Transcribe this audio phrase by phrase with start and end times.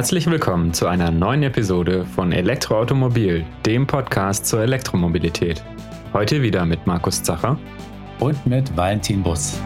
[0.00, 5.62] Herzlich willkommen zu einer neuen Episode von Elektroautomobil, dem Podcast zur Elektromobilität.
[6.14, 7.58] Heute wieder mit Markus Zacher
[8.18, 9.60] und mit Valentin Bus.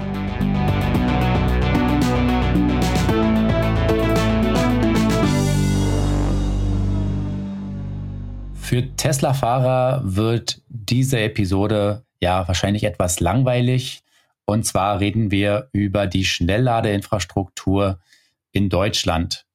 [8.54, 14.02] Für Tesla-Fahrer wird diese Episode ja wahrscheinlich etwas langweilig.
[14.46, 18.00] Und zwar reden wir über die Schnellladeinfrastruktur
[18.50, 19.46] in Deutschland.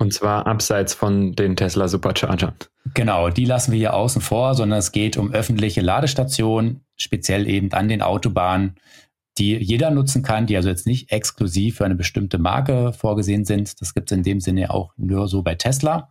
[0.00, 2.54] Und zwar abseits von den Tesla Superchargern.
[2.94, 7.70] Genau, die lassen wir hier außen vor, sondern es geht um öffentliche Ladestationen, speziell eben
[7.74, 8.76] an den Autobahnen,
[9.36, 13.78] die jeder nutzen kann, die also jetzt nicht exklusiv für eine bestimmte Marke vorgesehen sind.
[13.82, 16.10] Das gibt es in dem Sinne auch nur so bei Tesla.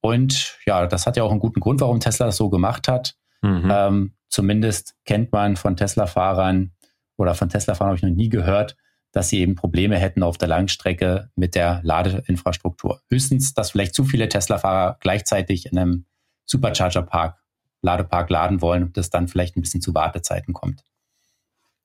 [0.00, 3.16] Und ja, das hat ja auch einen guten Grund, warum Tesla das so gemacht hat.
[3.42, 3.68] Mhm.
[3.68, 6.70] Ähm, zumindest kennt man von Tesla-Fahrern
[7.16, 8.76] oder von Tesla-Fahrern habe ich noch nie gehört,
[9.14, 13.00] dass sie eben Probleme hätten auf der Langstrecke mit der Ladeinfrastruktur.
[13.08, 16.04] Höchstens, dass vielleicht zu viele Tesla-Fahrer gleichzeitig in einem
[16.46, 17.38] Supercharger-Park,
[17.80, 20.84] Ladepark laden wollen und das dann vielleicht ein bisschen zu Wartezeiten kommt.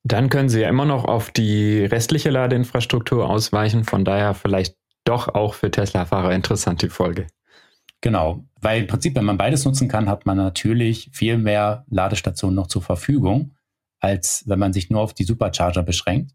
[0.04, 3.84] Dann können Sie ja immer noch auf die restliche Ladeinfrastruktur ausweichen.
[3.84, 7.28] Von daher vielleicht doch auch für Tesla-Fahrer interessant die Folge.
[8.02, 12.56] Genau, weil im Prinzip, wenn man beides nutzen kann, hat man natürlich viel mehr Ladestationen
[12.56, 13.56] noch zur Verfügung,
[14.00, 16.32] als wenn man sich nur auf die Supercharger beschränkt.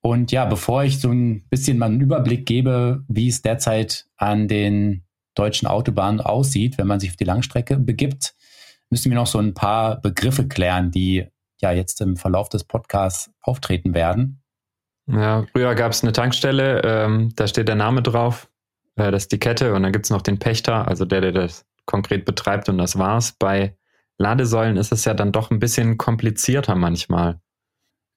[0.00, 4.48] Und ja, bevor ich so ein bisschen mal einen Überblick gebe, wie es derzeit an
[4.48, 5.04] den
[5.34, 8.34] deutschen Autobahnen aussieht, wenn man sich auf die Langstrecke begibt,
[8.90, 11.26] müssen wir noch so ein paar Begriffe klären, die
[11.60, 14.42] ja jetzt im Verlauf des Podcasts auftreten werden.
[15.06, 18.50] Ja, früher gab es eine Tankstelle, ähm, da steht der Name drauf,
[18.96, 21.32] äh, das ist die Kette und dann gibt es noch den Pächter, also der, der
[21.32, 23.32] das konkret betreibt und das war's.
[23.32, 23.76] Bei
[24.18, 27.40] Ladesäulen ist es ja dann doch ein bisschen komplizierter manchmal.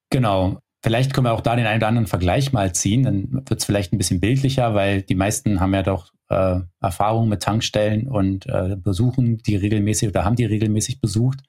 [0.09, 0.59] Genau.
[0.83, 3.03] Vielleicht können wir auch da den einen oder anderen Vergleich mal ziehen.
[3.03, 7.29] Dann wird es vielleicht ein bisschen bildlicher, weil die meisten haben ja doch äh, Erfahrungen
[7.29, 11.39] mit Tankstellen und äh, besuchen die regelmäßig oder haben die regelmäßig besucht.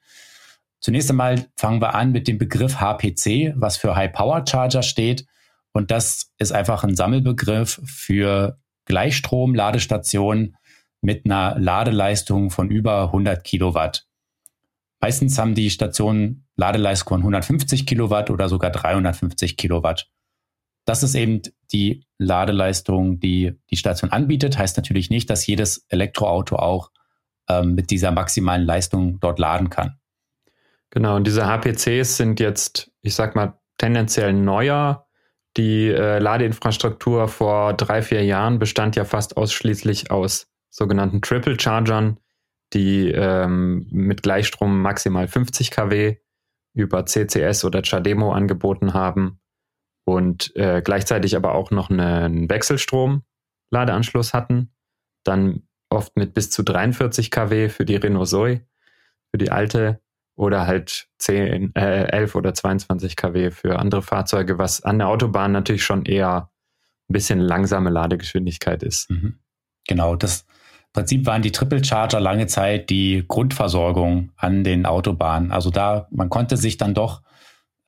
[0.79, 5.25] Zunächst einmal fangen wir an mit dem Begriff HPC, was für High Power Charger steht.
[5.71, 10.57] Und das ist einfach ein Sammelbegriff für Gleichstrom-Ladestationen
[11.01, 14.05] mit einer Ladeleistung von über 100 Kilowatt.
[15.03, 20.09] Meistens haben die Stationen Ladeleistung von 150 Kilowatt oder sogar 350 Kilowatt.
[20.85, 21.41] Das ist eben
[21.73, 24.57] die Ladeleistung, die die Station anbietet.
[24.57, 26.89] Heißt natürlich nicht, dass jedes Elektroauto auch
[27.49, 29.99] ähm, mit dieser maximalen Leistung dort laden kann.
[30.89, 35.05] Genau, und diese HPCs sind jetzt, ich sag mal, tendenziell neuer.
[35.57, 42.19] Die äh, Ladeinfrastruktur vor drei, vier Jahren bestand ja fast ausschließlich aus sogenannten Triple Chargern,
[42.73, 46.17] die ähm, mit Gleichstrom maximal 50 kW
[46.73, 49.39] über CCS oder Chademo angeboten haben
[50.05, 54.73] und äh, gleichzeitig aber auch noch einen Wechselstrom-Ladeanschluss hatten.
[55.23, 58.61] Dann oft mit bis zu 43 kW für die Renault Zoe,
[59.31, 60.01] für die alte
[60.35, 65.51] oder halt 10, äh, 11 oder 22 kW für andere Fahrzeuge, was an der Autobahn
[65.51, 66.49] natürlich schon eher
[67.09, 69.09] ein bisschen langsame Ladegeschwindigkeit ist.
[69.11, 69.39] Mhm.
[69.87, 70.45] Genau, das
[70.93, 75.51] Prinzip waren die Triple Charger lange Zeit die Grundversorgung an den Autobahnen.
[75.51, 77.21] Also da, man konnte sich dann doch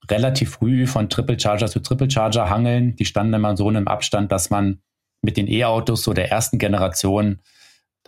[0.10, 2.96] relativ früh von Triple Charger zu Triple Charger hangeln.
[2.96, 4.82] Die standen immer so in einem Abstand, dass man
[5.22, 7.42] mit den E-Autos so der ersten Generation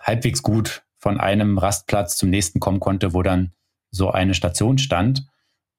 [0.02, 3.54] halbwegs gut von einem Rastplatz zum nächsten kommen konnte, wo dann
[3.92, 5.28] so eine Station stand.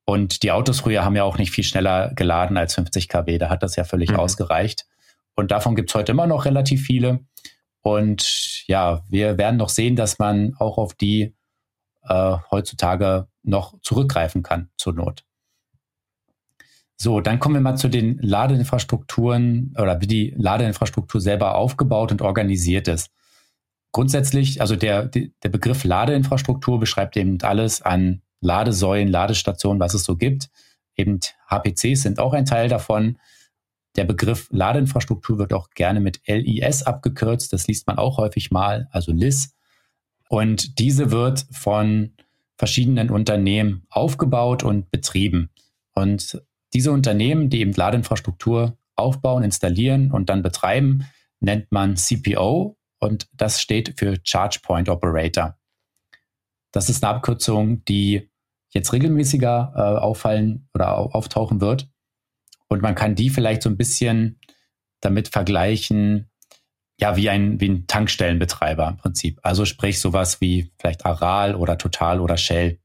[0.05, 3.39] Und die Autos früher haben ja auch nicht viel schneller geladen als 50 kW.
[3.39, 4.17] Da hat das ja völlig mhm.
[4.17, 4.87] ausgereicht.
[5.35, 7.21] Und davon gibt es heute immer noch relativ viele.
[7.89, 11.35] Und ja, wir werden noch sehen, dass man auch auf die
[12.03, 15.25] äh, heutzutage noch zurückgreifen kann zur Not.
[16.97, 22.21] So, dann kommen wir mal zu den Ladeinfrastrukturen oder wie die Ladeinfrastruktur selber aufgebaut und
[22.21, 23.11] organisiert ist.
[23.93, 30.17] Grundsätzlich, also der, der Begriff Ladeinfrastruktur beschreibt eben alles an Ladesäulen, Ladestationen, was es so
[30.17, 30.51] gibt.
[30.95, 33.19] Eben HPCs sind auch ein Teil davon.
[33.99, 37.53] Der Begriff Ladeinfrastruktur wird auch gerne mit LIS abgekürzt.
[37.53, 39.57] Das liest man auch häufig mal, also LIS.
[40.29, 42.15] Und diese wird von
[42.57, 45.51] verschiedenen Unternehmen aufgebaut und betrieben.
[45.97, 46.41] Und
[46.75, 51.05] diese Unternehmen, die eben Ladeinfrastruktur aufbauen, installieren und dann betreiben,
[51.41, 55.59] nennt man CPO und das steht für Charge Point Operator.
[56.71, 58.31] Das ist eine Abkürzung, die
[58.71, 61.89] jetzt regelmäßiger äh, auffallen oder auftauchen wird.
[62.69, 64.39] Und man kann die vielleicht so ein bisschen
[65.01, 66.31] damit vergleichen,
[67.01, 69.39] ja, wie ein, wie ein Tankstellenbetreiber im Prinzip.
[69.43, 72.79] Also sprich sowas wie vielleicht Aral oder Total oder Shell.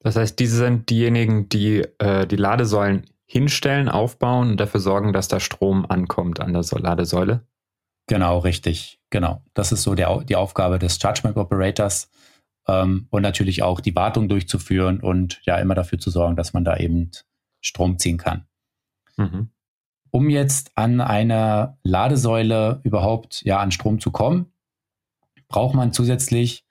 [0.00, 5.28] Das heißt, diese sind diejenigen, die äh, die Ladesäulen hinstellen, aufbauen und dafür sorgen, dass
[5.28, 7.46] da Strom ankommt an der Ladesäule?
[8.06, 9.00] Genau, richtig.
[9.10, 9.42] Genau.
[9.54, 12.10] Das ist so der, die Aufgabe des Judgment Operators
[12.66, 16.64] ähm, und natürlich auch die Wartung durchzuführen und ja immer dafür zu sorgen, dass man
[16.64, 17.10] da eben
[17.60, 18.46] Strom ziehen kann.
[19.16, 19.50] Mhm.
[20.10, 24.52] Um jetzt an einer Ladesäule überhaupt ja an Strom zu kommen,
[25.48, 26.64] braucht man zusätzlich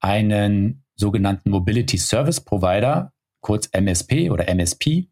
[0.00, 5.08] einen sogenannten Mobility Service Provider, kurz MSP oder MSP.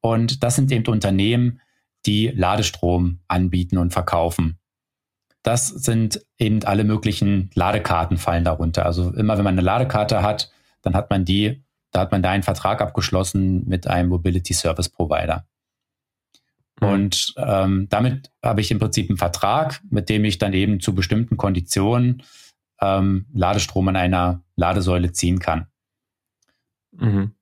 [0.00, 1.60] Und das sind eben Unternehmen,
[2.06, 4.58] die Ladestrom anbieten und verkaufen.
[5.42, 8.86] Das sind eben alle möglichen Ladekarten fallen darunter.
[8.86, 10.50] Also immer wenn man eine Ladekarte hat,
[10.82, 14.88] dann hat man die, da hat man da einen Vertrag abgeschlossen mit einem Mobility Service
[14.88, 15.46] Provider.
[16.80, 20.94] Und ähm, damit habe ich im Prinzip einen Vertrag, mit dem ich dann eben zu
[20.94, 22.22] bestimmten Konditionen
[22.80, 25.66] ähm, Ladestrom an einer Ladesäule ziehen kann.
[26.92, 27.32] Mhm.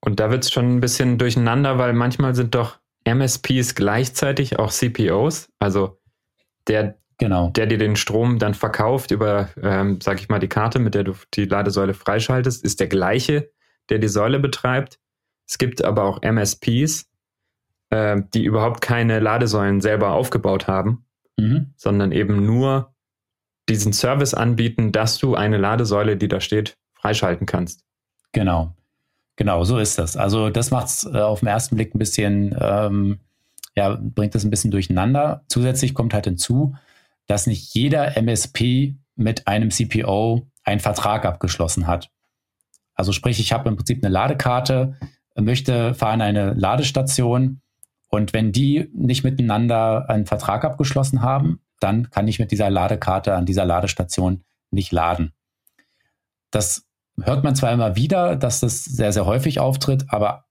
[0.00, 4.70] Und da wird es schon ein bisschen durcheinander, weil manchmal sind doch MSPs gleichzeitig auch
[4.70, 5.98] CPOs, also
[6.68, 7.50] der, genau.
[7.50, 11.04] der dir den Strom dann verkauft über, ähm, sag ich mal, die Karte, mit der
[11.04, 13.50] du die Ladesäule freischaltest, ist der gleiche,
[13.90, 14.98] der die Säule betreibt.
[15.48, 17.08] Es gibt aber auch MSPs,
[17.90, 21.04] äh, die überhaupt keine Ladesäulen selber aufgebaut haben,
[21.36, 21.72] mhm.
[21.76, 22.94] sondern eben nur
[23.68, 27.84] diesen Service anbieten, dass du eine Ladesäule, die da steht, freischalten kannst.
[28.32, 28.74] Genau.
[29.36, 30.16] Genau, so ist das.
[30.16, 33.18] Also das macht es äh, auf den ersten Blick ein bisschen, ähm,
[33.74, 35.44] ja, bringt das ein bisschen durcheinander.
[35.48, 36.74] Zusätzlich kommt halt hinzu,
[37.26, 42.10] dass nicht jeder MSP mit einem CPO einen Vertrag abgeschlossen hat.
[42.96, 44.96] Also sprich, ich habe im Prinzip eine Ladekarte,
[45.36, 47.60] möchte fahren eine Ladestation
[48.08, 53.34] und wenn die nicht miteinander einen Vertrag abgeschlossen haben, dann kann ich mit dieser Ladekarte
[53.34, 55.32] an dieser Ladestation nicht laden.
[56.50, 56.86] Das
[57.20, 60.46] hört man zwar immer wieder, dass das sehr, sehr häufig auftritt, aber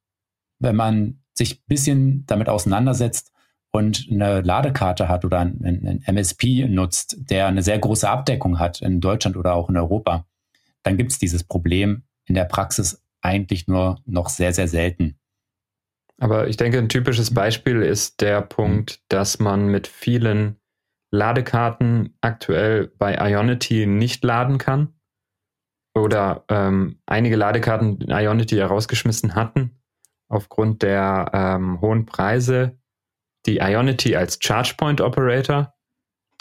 [0.59, 3.31] wenn man sich ein bisschen damit auseinandersetzt
[3.71, 9.01] und eine Ladekarte hat oder einen, MSP nutzt, der eine sehr große Abdeckung hat in
[9.01, 10.25] Deutschland oder auch in Europa,
[10.83, 15.17] dann gibt es dieses Problem in der Praxis eigentlich nur noch sehr, sehr selten.
[16.17, 20.57] Aber ich denke, ein typisches Beispiel ist der Punkt, dass man mit vielen
[21.11, 24.93] Ladekarten aktuell bei Ionity nicht laden kann
[25.93, 29.81] oder ähm, einige Ladekarten Ionity herausgeschmissen hatten
[30.27, 32.77] aufgrund der ähm, hohen Preise,
[33.45, 35.73] die Ionity als ChargePoint Operator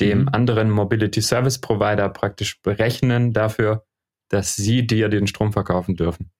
[0.00, 0.28] dem mhm.
[0.28, 3.86] anderen Mobility Service Provider praktisch berechnen dafür,
[4.34, 6.30] dass sie dir den Strom verkaufen dürfen.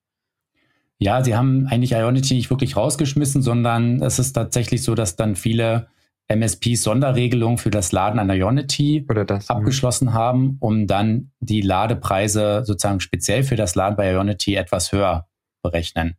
[0.98, 5.36] Ja, sie haben eigentlich Ionity nicht wirklich rausgeschmissen, sondern es ist tatsächlich so, dass dann
[5.36, 5.88] viele
[6.28, 9.56] MSPs Sonderregelungen für das Laden an Ionity das, mhm.
[9.56, 10.12] abgeschlossen mh.
[10.12, 15.28] haben, um dann die Ladepreise sozusagen speziell für das Laden bei Ionity etwas höher
[15.62, 16.16] berechnen.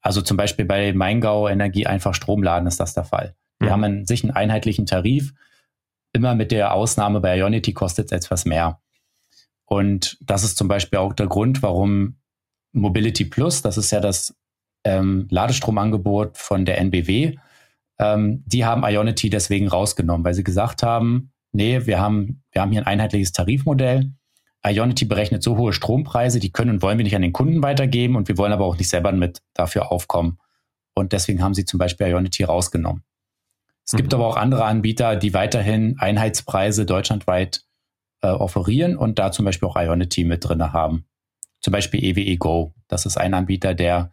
[0.00, 3.34] Also zum Beispiel bei Maingau Energie einfach Stromladen ist das der Fall.
[3.58, 3.72] Wir mhm.
[3.72, 5.34] haben an sich einen einheitlichen Tarif,
[6.12, 8.80] immer mit der Ausnahme bei Ionity kostet es etwas mehr.
[9.72, 12.16] Und das ist zum Beispiel auch der Grund, warum
[12.72, 14.34] Mobility Plus, das ist ja das
[14.84, 17.36] ähm, Ladestromangebot von der NBW,
[18.00, 22.72] ähm, die haben Ionity deswegen rausgenommen, weil sie gesagt haben, nee, wir haben, wir haben
[22.72, 24.10] hier ein einheitliches Tarifmodell.
[24.66, 28.16] Ionity berechnet so hohe Strompreise, die können und wollen wir nicht an den Kunden weitergeben
[28.16, 30.38] und wir wollen aber auch nicht selber mit dafür aufkommen.
[30.94, 33.04] Und deswegen haben sie zum Beispiel Ionity rausgenommen.
[33.86, 33.98] Es mhm.
[33.98, 37.62] gibt aber auch andere Anbieter, die weiterhin Einheitspreise deutschlandweit
[38.22, 41.04] äh, offerieren und da zum Beispiel auch Ionity mit drin haben.
[41.60, 42.74] Zum Beispiel EWE Go.
[42.88, 44.12] Das ist ein Anbieter, der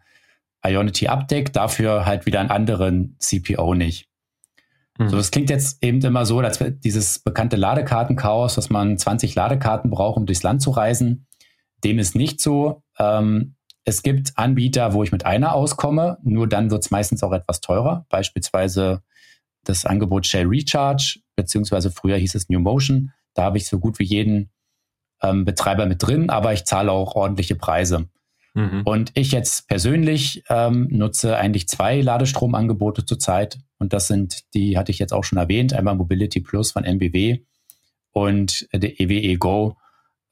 [0.64, 4.08] Ionity abdeckt, dafür halt wieder einen anderen CPO nicht.
[4.98, 5.08] Mhm.
[5.08, 9.90] So, das klingt jetzt eben immer so, als dieses bekannte Ladekartenchaos, dass man 20 Ladekarten
[9.90, 11.26] braucht, um durchs Land zu reisen.
[11.84, 12.82] Dem ist nicht so.
[12.98, 17.32] Ähm, es gibt Anbieter, wo ich mit einer auskomme, nur dann wird es meistens auch
[17.32, 18.04] etwas teurer.
[18.10, 19.02] Beispielsweise
[19.64, 23.12] das Angebot Shell Recharge, beziehungsweise früher hieß es New Motion.
[23.38, 24.50] Da habe ich so gut wie jeden
[25.22, 28.08] ähm, Betreiber mit drin, aber ich zahle auch ordentliche Preise.
[28.54, 28.82] Mhm.
[28.84, 33.60] Und ich jetzt persönlich ähm, nutze eigentlich zwei Ladestromangebote zurzeit.
[33.78, 37.38] Und das sind, die hatte ich jetzt auch schon erwähnt, einmal Mobility Plus von MBW
[38.10, 39.76] und der EWE Go,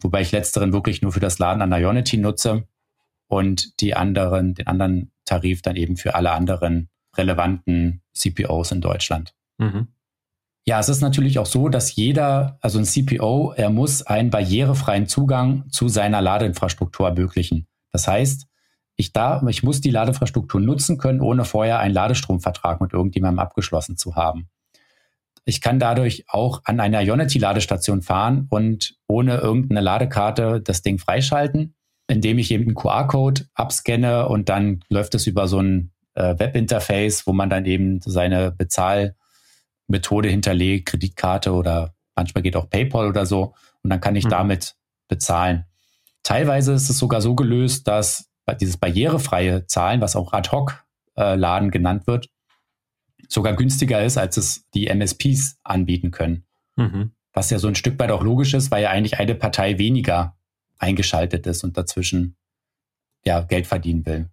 [0.03, 2.67] wobei ich letzteren wirklich nur für das Laden an Ionity nutze
[3.29, 9.35] und die anderen, den anderen Tarif dann eben für alle anderen relevanten CPOs in Deutschland.
[9.59, 9.89] Mhm.
[10.69, 15.07] Ja, es ist natürlich auch so, dass jeder, also ein CPO, er muss einen barrierefreien
[15.07, 17.69] Zugang zu seiner Ladeinfrastruktur ermöglichen.
[17.93, 18.49] Das heißt,
[18.97, 23.97] ich, da, ich muss die Ladeinfrastruktur nutzen können, ohne vorher einen Ladestromvertrag mit irgendjemandem abgeschlossen
[23.97, 24.49] zu haben.
[25.45, 31.77] Ich kann dadurch auch an einer Ionity-Ladestation fahren und ohne irgendeine Ladekarte das Ding freischalten,
[32.09, 37.29] indem ich eben einen QR-Code abscanne und dann läuft es über so ein äh, Webinterface,
[37.29, 38.51] wo man dann eben seine
[39.87, 44.31] Bezahlmethode hinterlegt, Kreditkarte oder manchmal geht auch PayPal oder so und dann kann ich mhm.
[44.31, 44.77] damit
[45.09, 45.65] bezahlen.
[46.23, 48.29] Teilweise ist es sogar so gelöst, dass
[48.61, 52.29] dieses barrierefreie Zahlen, was auch Ad-Hoc-Laden äh, genannt wird,
[53.29, 56.47] sogar günstiger ist, als es die MSPs anbieten können.
[56.77, 57.13] Mhm.
[57.33, 60.37] Was ja so ein Stück weit auch logisch ist, weil ja eigentlich eine Partei weniger
[60.79, 62.37] eingeschaltet ist und dazwischen
[63.25, 64.31] ja, Geld verdienen will.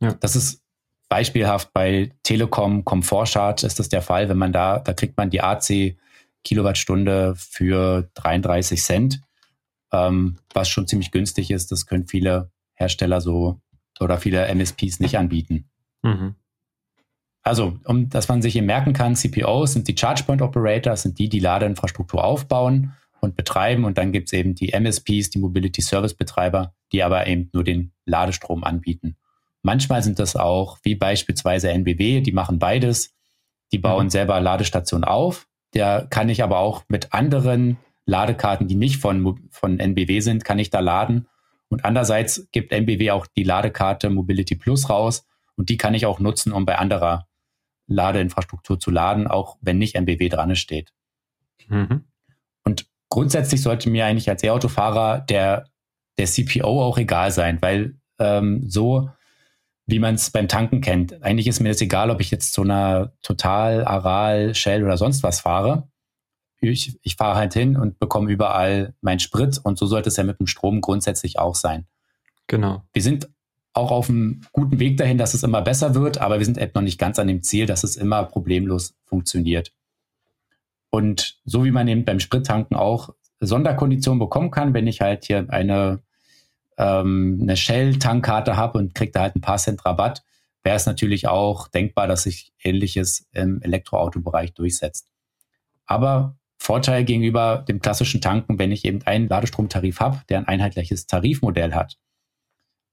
[0.00, 0.14] Ja.
[0.14, 0.62] Das ist
[1.10, 5.42] beispielhaft bei Telekom Comfort ist das der Fall, wenn man da, da kriegt man die
[5.42, 5.96] AC
[6.44, 9.20] Kilowattstunde für 33 Cent,
[9.92, 11.70] ähm, was schon ziemlich günstig ist.
[11.70, 13.60] Das können viele Hersteller so
[13.98, 15.68] oder viele MSPs nicht anbieten.
[16.02, 16.36] Mhm.
[17.42, 21.18] Also, um dass man sich eben merken kann, CPOs sind die Charge Point Operators, sind
[21.18, 23.84] die, die Ladeinfrastruktur aufbauen und betreiben.
[23.84, 27.64] Und dann gibt es eben die MSPs, die Mobility Service Betreiber, die aber eben nur
[27.64, 29.16] den Ladestrom anbieten.
[29.62, 33.14] Manchmal sind das auch, wie beispielsweise NBW, die machen beides.
[33.72, 34.10] Die bauen mhm.
[34.10, 35.46] selber Ladestationen auf.
[35.74, 37.76] Der kann ich aber auch mit anderen
[38.06, 41.28] Ladekarten, die nicht von, von NBW sind, kann ich da laden.
[41.68, 45.26] Und andererseits gibt NBW auch die Ladekarte Mobility Plus raus.
[45.54, 47.28] Und die kann ich auch nutzen, um bei anderer
[47.86, 50.92] Ladeinfrastruktur zu laden, auch wenn nicht NBW dran steht.
[51.68, 52.04] Mhm.
[52.64, 55.66] Und grundsätzlich sollte mir eigentlich als E-Autofahrer der,
[56.18, 59.10] der CPO auch egal sein, weil ähm, so
[59.90, 61.22] wie man es beim Tanken kennt.
[61.22, 65.22] Eigentlich ist mir das egal, ob ich jetzt zu einer Total, Aral, Shell oder sonst
[65.22, 65.88] was fahre.
[66.60, 70.24] Ich, ich fahre halt hin und bekomme überall meinen Sprit und so sollte es ja
[70.24, 71.86] mit dem Strom grundsätzlich auch sein.
[72.46, 72.82] Genau.
[72.92, 73.30] Wir sind
[73.72, 76.72] auch auf einem guten Weg dahin, dass es immer besser wird, aber wir sind eben
[76.74, 79.72] noch nicht ganz an dem Ziel, dass es immer problemlos funktioniert.
[80.90, 85.46] Und so wie man eben beim Sprittanken auch Sonderkonditionen bekommen kann, wenn ich halt hier
[85.48, 86.02] eine
[86.80, 90.22] ähm, eine Shell-Tankkarte habe und kriege da halt ein paar Cent Rabatt,
[90.62, 95.10] wäre es natürlich auch denkbar, dass sich Ähnliches im Elektroautobereich durchsetzt.
[95.84, 101.06] Aber Vorteil gegenüber dem klassischen Tanken, wenn ich eben einen Ladestromtarif habe, der ein einheitliches
[101.06, 101.98] Tarifmodell hat,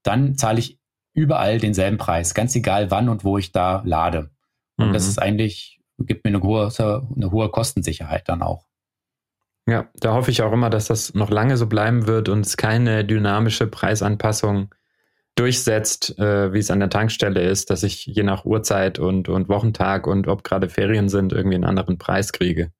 [0.03, 0.79] dann zahle ich
[1.13, 4.31] überall denselben Preis, ganz egal wann und wo ich da lade.
[4.77, 4.93] Und mhm.
[4.93, 6.69] das ist eigentlich, gibt mir eine hohe,
[7.15, 8.66] eine hohe Kostensicherheit dann auch.
[9.67, 12.55] Ja, da hoffe ich auch immer, dass das noch lange so bleiben wird und es
[12.55, 14.73] keine dynamische Preisanpassung
[15.35, 19.49] durchsetzt, äh, wie es an der Tankstelle ist, dass ich je nach Uhrzeit und, und
[19.49, 22.71] Wochentag und ob gerade Ferien sind, irgendwie einen anderen Preis kriege.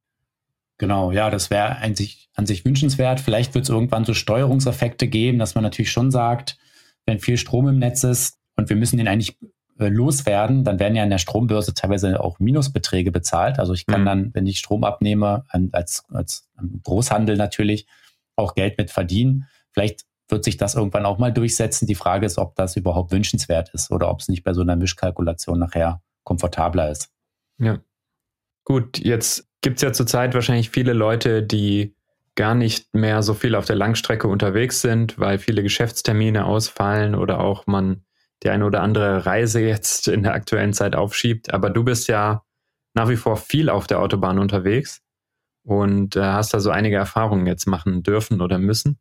[0.78, 3.20] Genau, ja, das wäre an sich, an sich wünschenswert.
[3.20, 6.58] Vielleicht wird es irgendwann so Steuerungseffekte geben, dass man natürlich schon sagt,
[7.06, 9.38] wenn viel Strom im Netz ist und wir müssen den eigentlich
[9.80, 13.60] loswerden, dann werden ja in der Strombörse teilweise auch Minusbeträge bezahlt.
[13.60, 14.06] Also ich kann mhm.
[14.06, 16.50] dann, wenn ich Strom abnehme, als, als
[16.84, 17.88] Großhandel natürlich
[18.36, 19.48] auch Geld mit verdienen.
[19.72, 21.88] Vielleicht wird sich das irgendwann auch mal durchsetzen.
[21.88, 24.76] Die Frage ist, ob das überhaupt wünschenswert ist oder ob es nicht bei so einer
[24.76, 27.10] Mischkalkulation nachher komfortabler ist.
[27.60, 27.80] Ja.
[28.66, 31.96] Gut, jetzt gibt es ja zurzeit wahrscheinlich viele Leute, die
[32.36, 37.40] gar nicht mehr so viel auf der Langstrecke unterwegs sind, weil viele Geschäftstermine ausfallen oder
[37.40, 38.04] auch man
[38.44, 41.54] die eine oder andere Reise jetzt in der aktuellen Zeit aufschiebt.
[41.54, 42.44] Aber du bist ja
[42.94, 45.02] nach wie vor viel auf der Autobahn unterwegs
[45.64, 49.00] und äh, hast da so einige Erfahrungen jetzt machen dürfen oder müssen.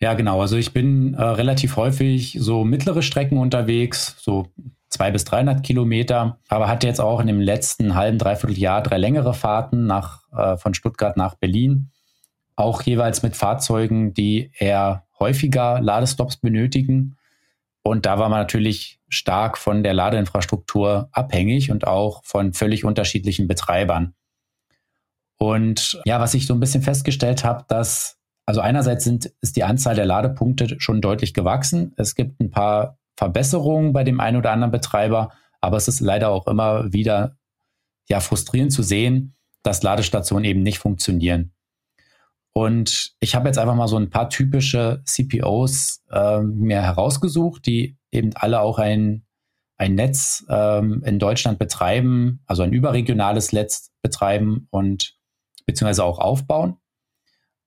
[0.00, 0.40] Ja, genau.
[0.40, 4.48] Also ich bin äh, relativ häufig so mittlere Strecken unterwegs, so
[4.88, 8.98] zwei bis 300 Kilometer, aber hatte jetzt auch in dem letzten halben, dreiviertel Jahr drei
[8.98, 11.90] längere Fahrten nach, äh, von Stuttgart nach Berlin.
[12.56, 17.16] Auch jeweils mit Fahrzeugen, die eher häufiger Ladestops benötigen.
[17.86, 23.46] Und da war man natürlich stark von der Ladeinfrastruktur abhängig und auch von völlig unterschiedlichen
[23.46, 24.12] Betreibern.
[25.38, 29.62] Und ja, was ich so ein bisschen festgestellt habe, dass, also einerseits sind, ist die
[29.62, 31.92] Anzahl der Ladepunkte schon deutlich gewachsen.
[31.96, 36.30] Es gibt ein paar Verbesserungen bei dem einen oder anderen Betreiber, aber es ist leider
[36.30, 37.36] auch immer wieder
[38.08, 41.52] ja frustrierend zu sehen, dass Ladestationen eben nicht funktionieren.
[42.56, 47.98] Und ich habe jetzt einfach mal so ein paar typische CPOs äh, mir herausgesucht, die
[48.10, 49.26] eben alle auch ein,
[49.76, 55.18] ein Netz ähm, in Deutschland betreiben, also ein überregionales Netz betreiben und
[55.66, 56.78] beziehungsweise auch aufbauen.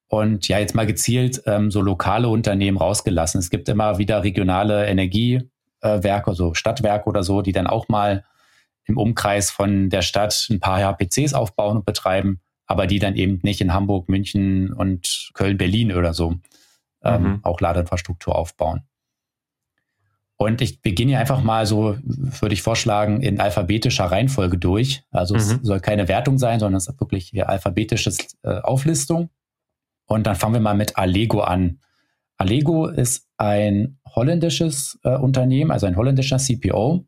[0.07, 3.37] Und ja, jetzt mal gezielt ähm, so lokale Unternehmen rausgelassen.
[3.37, 8.25] Es gibt immer wieder regionale Energiewerke, so Stadtwerke oder so, die dann auch mal
[8.85, 13.39] im Umkreis von der Stadt ein paar HPCs aufbauen und betreiben aber die dann eben
[13.41, 16.35] nicht in Hamburg, München und Köln, Berlin oder so
[17.03, 17.39] ähm, mhm.
[17.41, 18.83] auch Ladeinfrastruktur aufbauen.
[20.37, 25.03] Und ich beginne einfach mal so, würde ich vorschlagen, in alphabetischer Reihenfolge durch.
[25.09, 25.39] Also mhm.
[25.39, 29.31] es soll keine Wertung sein, sondern es ist wirklich hier alphabetische äh, Auflistung.
[30.05, 31.79] Und dann fangen wir mal mit Allego an.
[32.37, 37.03] Allego ist ein holländisches äh, Unternehmen, also ein holländischer CPO,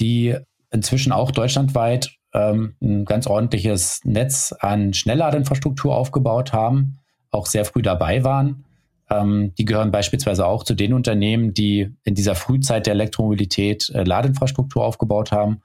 [0.00, 0.36] die
[0.70, 6.98] inzwischen auch deutschlandweit ähm, ein ganz ordentliches Netz an Schnellladeinfrastruktur aufgebaut haben,
[7.30, 8.64] auch sehr früh dabei waren.
[9.10, 14.02] Ähm, die gehören beispielsweise auch zu den Unternehmen, die in dieser Frühzeit der Elektromobilität äh,
[14.02, 15.60] Ladeinfrastruktur aufgebaut haben.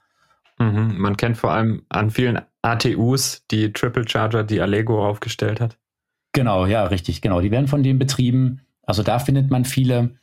[0.58, 0.94] Mhm.
[0.98, 5.78] Man kennt vor allem an vielen ATUs die Triple Charger, die Allego aufgestellt hat.
[6.32, 7.40] Genau, ja, richtig, genau.
[7.40, 8.60] Die werden von denen betrieben.
[8.82, 10.14] Also da findet man viele.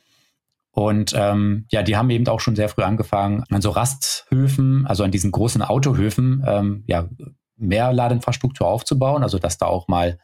[0.78, 5.02] Und ähm, ja, die haben eben auch schon sehr früh angefangen, an so Rasthöfen, also
[5.02, 7.08] an diesen großen Autohöfen, ähm, ja,
[7.56, 10.20] mehr Ladeinfrastruktur aufzubauen, also dass da auch mal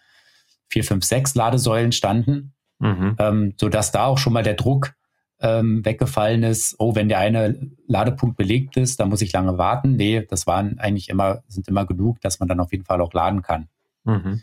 [0.68, 3.16] vier, fünf, sechs Ladesäulen standen, mhm.
[3.18, 4.94] ähm, sodass da auch schon mal der Druck
[5.40, 7.58] ähm, weggefallen ist, oh, wenn der eine
[7.88, 9.96] Ladepunkt belegt ist, dann muss ich lange warten.
[9.96, 13.12] Nee, das waren eigentlich immer, sind immer genug, dass man dann auf jeden Fall auch
[13.12, 13.66] laden kann.
[14.04, 14.40] Mhm.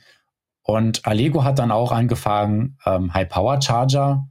[0.62, 4.28] Und Allego hat dann auch angefangen, ähm, High-Power-Charger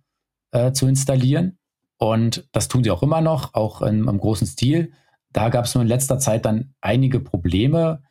[0.51, 1.57] äh, zu installieren.
[2.01, 4.93] Und das tun sie auch immer noch, auch in, im großen Stil.
[5.33, 8.03] Da gab es nur in letzter Zeit dann einige Probleme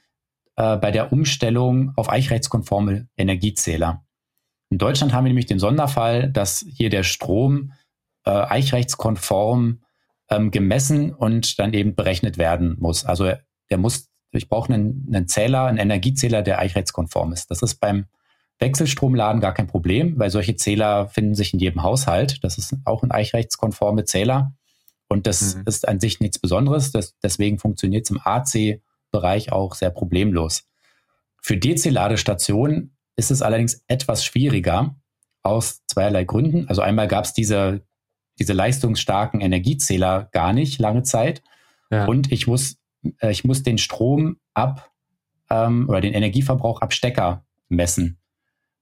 [0.55, 4.05] äh, bei der Umstellung auf eichrechtskonforme Energiezähler.
[4.69, 7.71] In Deutschland haben wir nämlich den Sonderfall, dass hier der Strom
[8.25, 9.81] äh, eichrechtskonform
[10.29, 13.05] ähm, gemessen und dann eben berechnet werden muss.
[13.05, 13.31] Also
[13.71, 17.49] der muss, ich brauche einen, einen Zähler, einen Energiezähler, der eichrechtskonform ist.
[17.49, 18.05] Das ist beim
[18.59, 22.43] Wechselstromladen gar kein Problem, weil solche Zähler finden sich in jedem Haushalt.
[22.43, 24.53] Das ist auch ein eichrechtskonforme Zähler.
[25.07, 25.63] Und das mhm.
[25.65, 26.91] ist an sich nichts Besonderes.
[26.91, 30.67] Das, deswegen funktioniert es im AC-Bereich auch sehr problemlos.
[31.41, 34.95] Für DC-Ladestationen ist es allerdings etwas schwieriger
[35.41, 36.67] aus zweierlei Gründen.
[36.67, 37.81] Also einmal gab es diese,
[38.39, 41.41] diese leistungsstarken Energiezähler gar nicht lange Zeit.
[41.89, 42.05] Ja.
[42.05, 42.77] Und ich muss,
[43.19, 44.91] äh, ich muss den Strom ab
[45.49, 48.19] ähm, oder den Energieverbrauch ab Stecker messen.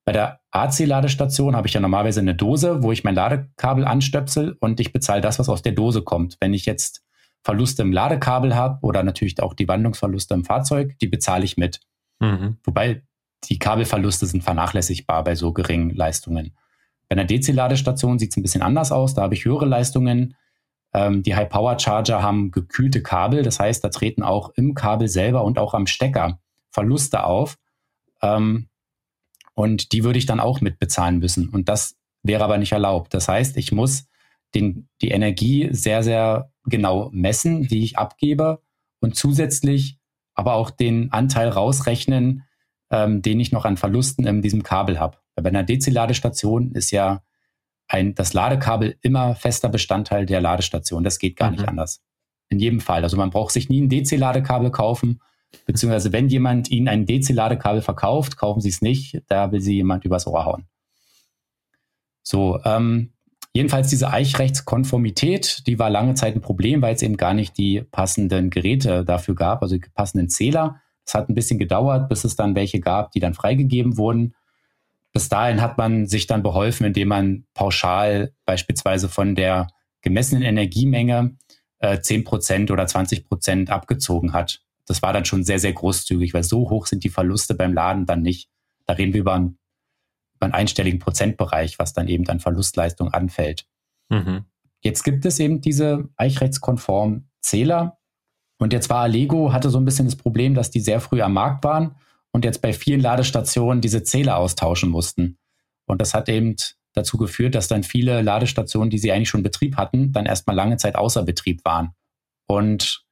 [0.07, 4.79] Bei der AC-Ladestation habe ich ja normalerweise eine Dose, wo ich mein Ladekabel anstöpsel und
[4.79, 6.37] ich bezahle das, was aus der Dose kommt.
[6.39, 7.03] Wenn ich jetzt
[7.43, 11.81] Verluste im Ladekabel habe oder natürlich auch die Wandlungsverluste im Fahrzeug, die bezahle ich mit.
[12.19, 12.55] Mhm.
[12.63, 13.03] Wobei
[13.49, 16.55] die Kabelverluste sind vernachlässigbar bei so geringen Leistungen.
[17.09, 19.13] Bei einer DC-Ladestation sieht es ein bisschen anders aus.
[19.13, 20.35] Da habe ich höhere Leistungen.
[20.93, 23.43] Ähm, die High-Power-Charger haben gekühlte Kabel.
[23.43, 27.57] Das heißt, da treten auch im Kabel selber und auch am Stecker Verluste auf.
[28.21, 28.69] Ähm,
[29.57, 31.49] und die würde ich dann auch mitbezahlen müssen.
[31.49, 33.15] Und das wäre aber nicht erlaubt.
[33.15, 34.05] Das heißt, ich muss
[34.53, 38.61] den, die Energie sehr, sehr genau messen, die ich abgebe
[38.99, 39.97] und zusätzlich
[40.35, 42.43] aber auch den Anteil rausrechnen,
[42.91, 45.17] ähm, den ich noch an Verlusten in diesem Kabel habe.
[45.35, 47.23] Bei einer DC-Ladestation ist ja
[47.87, 51.03] ein, das Ladekabel immer fester Bestandteil der Ladestation.
[51.03, 51.55] Das geht gar mhm.
[51.57, 52.03] nicht anders.
[52.49, 53.01] In jedem Fall.
[53.01, 55.19] Also man braucht sich nie ein DC-Ladekabel kaufen,
[55.65, 60.05] Beziehungsweise wenn jemand Ihnen ein DC-Ladekabel verkauft, kaufen Sie es nicht, da will Sie jemand
[60.05, 60.65] übers Ohr hauen.
[62.23, 63.13] So, ähm,
[63.53, 67.81] jedenfalls diese Eichrechtskonformität, die war lange Zeit ein Problem, weil es eben gar nicht die
[67.81, 70.81] passenden Geräte dafür gab, also die passenden Zähler.
[71.05, 74.35] Es hat ein bisschen gedauert, bis es dann welche gab, die dann freigegeben wurden.
[75.13, 79.67] Bis dahin hat man sich dann beholfen, indem man pauschal beispielsweise von der
[80.01, 81.37] gemessenen Energiemenge
[81.79, 86.69] äh, 10% oder 20% abgezogen hat das war dann schon sehr, sehr großzügig, weil so
[86.69, 88.49] hoch sind die Verluste beim Laden dann nicht.
[88.85, 89.59] Da reden wir über einen,
[90.35, 93.67] über einen einstelligen Prozentbereich, was dann eben an Verlustleistung anfällt.
[94.09, 94.45] Mhm.
[94.81, 97.97] Jetzt gibt es eben diese eichrechtskonformen Zähler.
[98.59, 101.33] Und jetzt war Allego, hatte so ein bisschen das Problem, dass die sehr früh am
[101.33, 101.95] Markt waren
[102.31, 105.37] und jetzt bei vielen Ladestationen diese Zähler austauschen mussten.
[105.85, 106.55] Und das hat eben
[106.93, 110.55] dazu geführt, dass dann viele Ladestationen, die sie eigentlich schon in Betrieb hatten, dann erstmal
[110.55, 111.91] lange Zeit außer Betrieb waren.
[112.47, 113.06] Und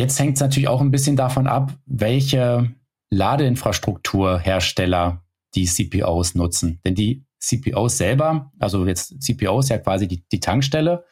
[0.00, 2.74] Jetzt hängt es natürlich auch ein bisschen davon ab, welche
[3.10, 5.22] Ladeinfrastrukturhersteller
[5.54, 6.80] die CPOs nutzen.
[6.86, 11.04] Denn die CPOs selber, also jetzt CPO ist ja quasi die, die Tankstelle,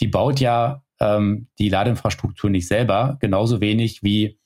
[0.00, 4.40] die baut ja ähm, die Ladeinfrastruktur nicht selber, genauso wenig wie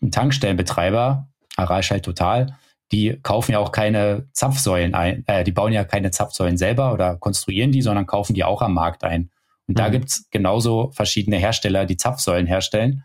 [0.00, 2.56] ein Tankstellenbetreiber, Aralschalt Total,
[2.92, 7.16] die kaufen ja auch keine Zapfsäulen ein, äh, die bauen ja keine Zapfsäulen selber oder
[7.16, 9.32] konstruieren die, sondern kaufen die auch am Markt ein.
[9.66, 9.78] Und mhm.
[9.78, 13.02] da gibt's genauso verschiedene Hersteller, die Zapfsäulen herstellen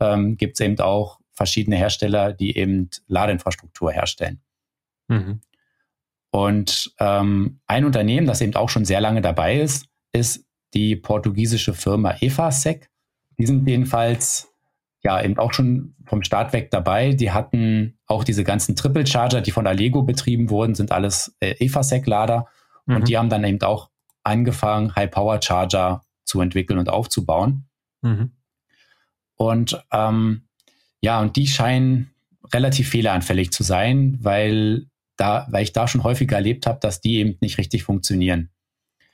[0.00, 4.40] ähm, gibt es eben auch verschiedene Hersteller, die eben Ladeinfrastruktur herstellen.
[5.08, 5.40] Mhm.
[6.30, 11.74] Und ähm, ein Unternehmen, das eben auch schon sehr lange dabei ist, ist die portugiesische
[11.74, 12.88] Firma Efasec.
[13.38, 14.48] Die sind jedenfalls
[15.02, 17.14] ja eben auch schon vom Start weg dabei.
[17.14, 21.54] Die hatten auch diese ganzen Triple Charger, die von Allego betrieben wurden, sind alles äh,
[21.64, 22.46] Efasec-Lader.
[22.86, 22.96] Mhm.
[22.96, 23.90] Und die haben dann eben auch
[24.22, 27.64] angefangen, High-Power-Charger zu entwickeln und aufzubauen.
[28.02, 28.32] Mhm.
[29.40, 30.42] Und ähm,
[31.00, 32.10] ja, und die scheinen
[32.52, 34.84] relativ fehleranfällig zu sein, weil
[35.16, 38.50] da, weil ich da schon häufiger erlebt habe, dass die eben nicht richtig funktionieren.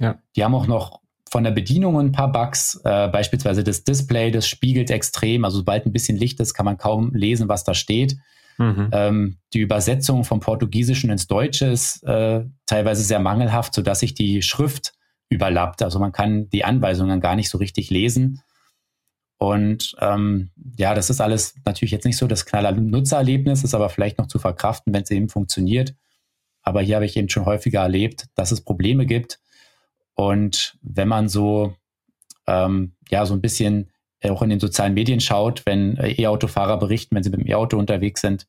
[0.00, 0.18] Ja.
[0.34, 4.48] Die haben auch noch von der Bedienung ein paar Bugs, äh, beispielsweise das Display, das
[4.48, 8.16] spiegelt extrem, also sobald ein bisschen Licht ist, kann man kaum lesen, was da steht.
[8.58, 8.88] Mhm.
[8.90, 14.42] Ähm, die Übersetzung vom Portugiesischen ins Deutsche ist äh, teilweise sehr mangelhaft, sodass sich die
[14.42, 14.92] Schrift
[15.28, 15.82] überlappt.
[15.82, 18.42] Also man kann die Anweisungen gar nicht so richtig lesen.
[19.38, 23.90] Und ähm, ja, das ist alles natürlich jetzt nicht so das knaller Nutzererlebnis, ist aber
[23.90, 25.94] vielleicht noch zu verkraften, wenn es eben funktioniert.
[26.62, 29.40] Aber hier habe ich eben schon häufiger erlebt, dass es Probleme gibt.
[30.14, 31.74] Und wenn man so,
[32.46, 33.90] ähm, ja, so ein bisschen
[34.24, 37.78] auch in den sozialen Medien schaut, wenn äh, E-Autofahrer berichten, wenn sie mit dem E-Auto
[37.78, 38.46] unterwegs sind,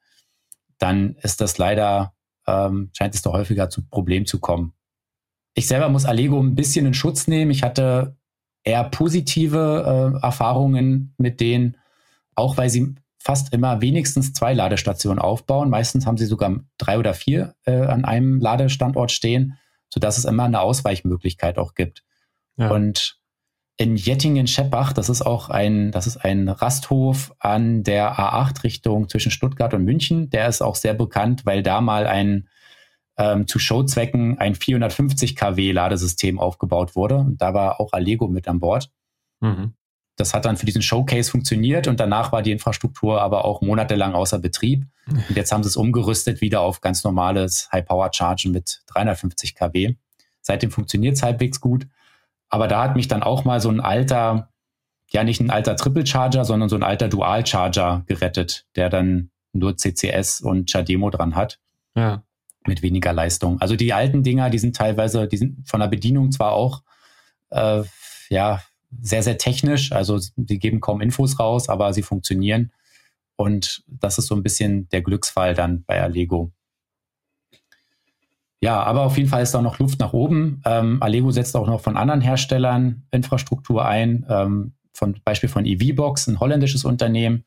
[0.80, 2.13] dann ist das leider,
[2.47, 4.73] ähm, scheint es doch häufiger zu Problemen zu kommen.
[5.54, 7.52] Ich selber muss Allego ein bisschen in Schutz nehmen.
[7.52, 8.15] Ich hatte
[8.67, 11.77] eher positive äh, Erfahrungen mit denen,
[12.36, 15.69] auch weil sie fast immer wenigstens zwei Ladestationen aufbauen.
[15.69, 19.58] Meistens haben sie sogar drei oder vier äh, an einem Ladestandort stehen,
[19.89, 22.03] sodass es immer eine Ausweichmöglichkeit auch gibt.
[22.58, 22.69] Ja.
[22.69, 23.19] Und
[23.77, 29.32] in Jettingen-Scheppach, das ist auch ein, das ist ein Rasthof an der A8 Richtung zwischen
[29.32, 30.30] Stuttgart und München.
[30.30, 32.49] Der ist auch sehr bekannt, weil da mal ein
[33.17, 37.17] ähm, zu Showzwecken ein 450 kW Ladesystem aufgebaut wurde.
[37.17, 38.91] Und da war auch Allego mit an Bord.
[39.39, 39.73] Mhm.
[40.15, 44.15] Das hat dann für diesen Showcase funktioniert und danach war die Infrastruktur aber auch monatelang
[44.15, 44.86] außer Betrieb.
[45.08, 49.93] Und jetzt haben sie es umgerüstet wieder auf ganz normales High-Power-Chargen mit 350 kW.
[50.41, 51.88] Seitdem funktioniert es halbwegs gut.
[52.49, 54.49] Aber da hat mich dann auch mal so ein alter,
[55.12, 59.30] ja nicht ein alter Triple Charger, sondern so ein alter Dual Charger gerettet, der dann
[59.53, 61.60] nur CCS und Chademo dran hat.
[61.95, 62.23] Ja
[62.67, 63.60] mit weniger Leistung.
[63.62, 66.84] Also die alten Dinger, die sind teilweise, die sind von der Bedienung zwar auch
[67.49, 67.84] äh,
[68.30, 68.62] ja
[69.01, 72.71] sehr, sehr technisch, also die geben kaum Infos raus, aber sie funktionieren.
[73.36, 76.51] Und das ist so ein bisschen der Glücksfall dann bei Allego.
[78.60, 80.62] Ja, aber auf jeden Fall ist da noch Luft nach oben.
[80.65, 84.25] Ähm, Allego setzt auch noch von anderen Herstellern Infrastruktur ein.
[84.30, 87.45] Ähm, von Beispiel von EVBox, ein holländisches Unternehmen.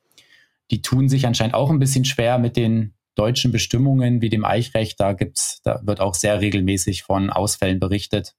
[0.71, 4.99] Die tun sich anscheinend auch ein bisschen schwer mit den deutschen Bestimmungen wie dem Eichrecht,
[4.99, 8.35] da gibt's, da wird auch sehr regelmäßig von Ausfällen berichtet.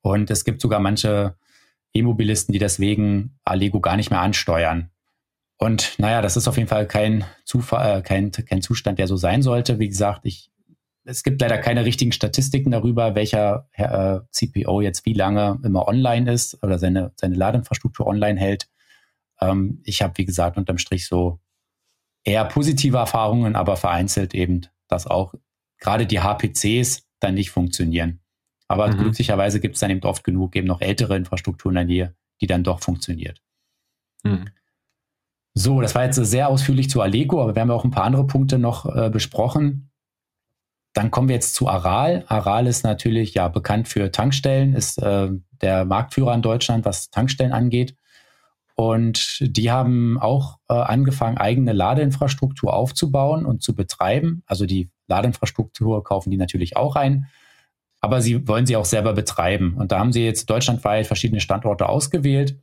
[0.00, 1.36] Und es gibt sogar manche
[1.92, 4.90] E-Mobilisten, die deswegen Allego gar nicht mehr ansteuern.
[5.58, 9.16] Und naja, das ist auf jeden Fall kein, Zufall, äh, kein, kein Zustand, der so
[9.16, 9.78] sein sollte.
[9.78, 10.50] Wie gesagt, ich,
[11.04, 16.32] es gibt leider keine richtigen Statistiken darüber, welcher äh, CPO jetzt wie lange immer online
[16.32, 18.70] ist oder seine, seine Ladeinfrastruktur online hält.
[19.42, 21.40] Ähm, ich habe, wie gesagt, unterm Strich so
[22.24, 25.34] eher positive Erfahrungen, aber vereinzelt eben, dass auch
[25.78, 28.20] gerade die HPCs dann nicht funktionieren.
[28.68, 28.98] Aber mhm.
[28.98, 32.46] glücklicherweise gibt es dann eben oft genug eben noch ältere Infrastrukturen in der Nähe, die
[32.46, 33.40] dann doch funktioniert.
[34.22, 34.50] Mhm.
[35.54, 38.04] So, das war jetzt sehr ausführlich zu Allego, aber wir haben ja auch ein paar
[38.04, 39.90] andere Punkte noch äh, besprochen.
[40.92, 42.24] Dann kommen wir jetzt zu Aral.
[42.28, 47.52] Aral ist natürlich ja bekannt für Tankstellen, ist äh, der Marktführer in Deutschland, was Tankstellen
[47.52, 47.96] angeht.
[48.80, 54.44] Und die haben auch äh, angefangen, eigene Ladeinfrastruktur aufzubauen und zu betreiben.
[54.46, 57.26] Also die Ladeinfrastruktur kaufen die natürlich auch ein,
[58.00, 59.74] aber sie wollen sie auch selber betreiben.
[59.76, 62.60] Und da haben sie jetzt deutschlandweit verschiedene Standorte ausgewählt.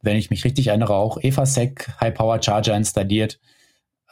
[0.00, 3.38] Wenn ich mich richtig erinnere, auch EFASEC High Power Charger installiert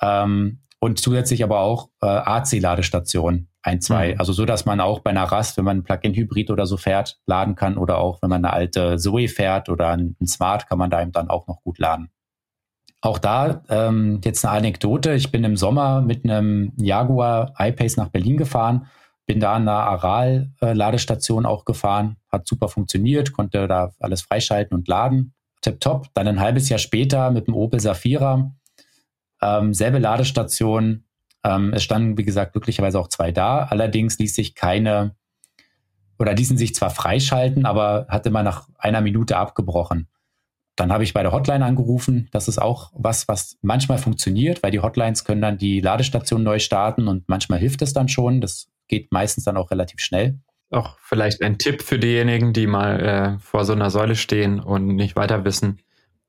[0.03, 4.15] ähm, und zusätzlich aber auch äh, AC-Ladestationen ein, zwei.
[4.15, 4.21] Mhm.
[4.21, 7.19] Also so, dass man auch bei einer Rast, wenn man ein Plug-in-Hybrid oder so fährt,
[7.27, 10.91] laden kann oder auch wenn man eine alte Zoe fährt oder ein, Smart, kann man
[10.91, 12.11] da eben dann auch noch gut laden.
[13.01, 15.15] Auch da ähm, jetzt eine Anekdote.
[15.15, 18.87] Ich bin im Sommer mit einem Jaguar I-Pace nach Berlin gefahren,
[19.27, 24.89] bin da an einer Aral-Ladestation auch gefahren, hat super funktioniert, konnte da alles freischalten und
[24.89, 25.35] laden.
[25.61, 26.09] Tipptopp.
[26.15, 28.53] Dann ein halbes Jahr später mit dem Opel Safira,
[29.43, 31.05] ähm, selbe Ladestation,
[31.45, 33.65] ähm, es standen, wie gesagt, glücklicherweise auch zwei da.
[33.65, 35.15] Allerdings ließ sich keine
[36.19, 40.09] oder ließen sich zwar freischalten, aber hatte mal nach einer Minute abgebrochen.
[40.75, 42.29] Dann habe ich bei der Hotline angerufen.
[42.33, 46.59] Das ist auch was, was manchmal funktioniert, weil die Hotlines können dann die Ladestation neu
[46.59, 48.41] starten und manchmal hilft es dann schon.
[48.41, 50.39] Das geht meistens dann auch relativ schnell.
[50.71, 54.87] Auch vielleicht ein Tipp für diejenigen, die mal äh, vor so einer Säule stehen und
[54.87, 55.81] nicht weiter wissen.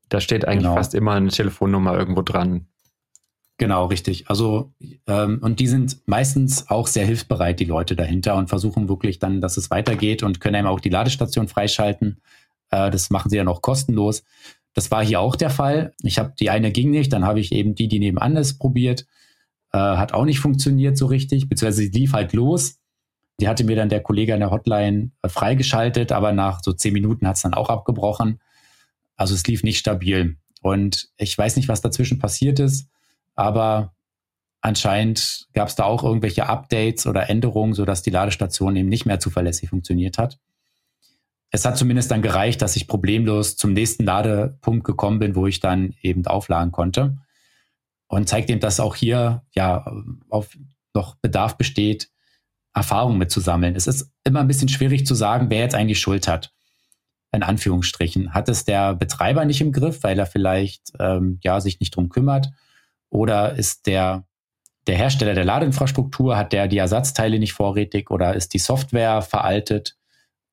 [0.08, 0.76] Da steht eigentlich genau.
[0.76, 2.68] fast immer eine Telefonnummer irgendwo dran.
[3.60, 4.30] Genau, richtig.
[4.30, 4.72] Also
[5.06, 9.42] ähm, und die sind meistens auch sehr hilfsbereit, die Leute dahinter und versuchen wirklich dann,
[9.42, 12.22] dass es weitergeht und können eben auch die Ladestation freischalten.
[12.72, 14.24] Äh, das machen sie ja noch kostenlos.
[14.74, 15.92] Das war hier auch der Fall.
[16.04, 19.06] Ich habe die eine ging nicht, dann habe ich eben die, die nebenan ist, probiert.
[19.74, 22.78] Äh, hat auch nicht funktioniert so richtig, beziehungsweise sie lief halt los.
[23.42, 26.94] Die hatte mir dann der Kollege an der Hotline äh, freigeschaltet, aber nach so zehn
[26.94, 28.40] Minuten hat es dann auch abgebrochen.
[29.18, 30.38] Also es lief nicht stabil.
[30.62, 32.88] Und ich weiß nicht, was dazwischen passiert ist
[33.40, 33.94] aber
[34.62, 39.20] anscheinend gab es da auch irgendwelche Updates oder Änderungen, sodass die Ladestation eben nicht mehr
[39.20, 40.40] zuverlässig funktioniert hat.
[41.52, 45.60] es hat zumindest dann gereicht, dass ich problemlos zum nächsten Ladepunkt gekommen bin, wo ich
[45.60, 47.18] dann eben aufladen konnte.
[48.08, 49.86] Und zeigt eben, dass auch hier ja
[50.30, 50.58] auf
[50.94, 52.10] noch Bedarf besteht,
[52.74, 53.76] Erfahrung mitzusammeln.
[53.76, 56.52] Es ist immer ein bisschen schwierig zu sagen, wer jetzt eigentlich Schuld hat.
[57.32, 58.34] In Anführungsstrichen.
[58.34, 62.10] Hat es der Betreiber nicht im Griff, weil er vielleicht ähm, ja sich nicht drum
[62.10, 62.50] kümmert?
[63.10, 64.26] Oder ist der
[64.88, 69.98] der Hersteller der Ladeinfrastruktur, hat der die Ersatzteile nicht vorrätig oder ist die Software veraltet?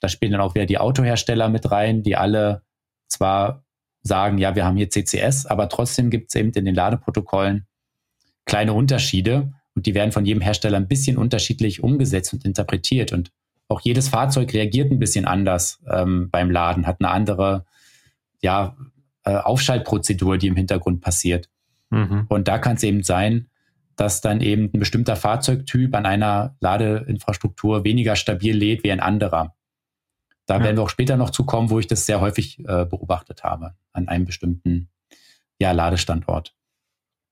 [0.01, 2.63] Da spielen dann auch wieder die Autohersteller mit rein, die alle
[3.09, 3.65] zwar
[4.03, 7.67] sagen, ja, wir haben hier CCS, aber trotzdem gibt es eben in den Ladeprotokollen
[8.45, 13.13] kleine Unterschiede und die werden von jedem Hersteller ein bisschen unterschiedlich umgesetzt und interpretiert.
[13.13, 13.33] Und
[13.69, 17.65] auch jedes Fahrzeug reagiert ein bisschen anders ähm, beim Laden, hat eine andere
[18.43, 18.77] ja,
[19.25, 21.49] äh, Aufschaltprozedur, die im Hintergrund passiert.
[21.91, 22.27] Mhm.
[22.29, 23.49] Und da kann es eben sein,
[23.97, 29.55] dass dann eben ein bestimmter Fahrzeugtyp an einer Ladeinfrastruktur weniger stabil lädt wie ein anderer.
[30.47, 30.65] Da ja.
[30.65, 33.75] werden wir auch später noch zu kommen, wo ich das sehr häufig äh, beobachtet habe
[33.93, 34.91] an einem bestimmten
[35.59, 36.55] ja, Ladestandort.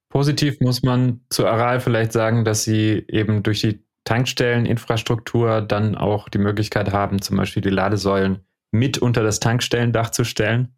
[0.09, 6.29] Positiv muss man zu Aral vielleicht sagen, dass sie eben durch die Tankstelleninfrastruktur dann auch
[6.29, 10.77] die Möglichkeit haben, zum Beispiel die Ladesäulen mit unter das Tankstellendach zu stellen,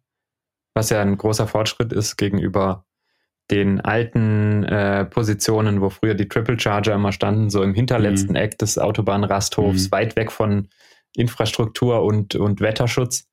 [0.73, 2.86] was ja ein großer Fortschritt ist gegenüber
[3.49, 8.35] den alten äh, Positionen, wo früher die Triple Charger immer standen, so im hinterletzten mhm.
[8.35, 9.91] Eck des Autobahnrasthofs, mhm.
[9.91, 10.67] weit weg von
[11.15, 13.27] Infrastruktur und, und Wetterschutz.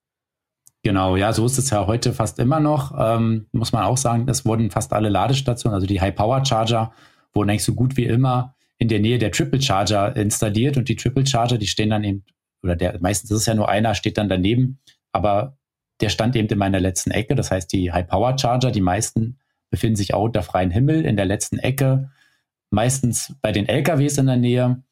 [0.82, 2.94] Genau, ja, so ist es ja heute fast immer noch.
[2.98, 6.92] Ähm, muss man auch sagen, es wurden fast alle Ladestationen, also die High-Power-Charger,
[7.32, 10.96] wurden eigentlich so gut wie immer in der Nähe der Triple Charger installiert und die
[10.96, 12.24] Triple Charger, die stehen dann eben,
[12.62, 14.78] oder der, meistens ist es ja nur einer, steht dann daneben,
[15.12, 15.56] aber
[16.00, 17.34] der stand eben in meiner letzten Ecke.
[17.34, 19.38] Das heißt, die High-Power-Charger, die meisten
[19.74, 22.12] befinden sich auch unter freiem Himmel in der letzten Ecke,
[22.70, 24.84] meistens bei den LKWs in der Nähe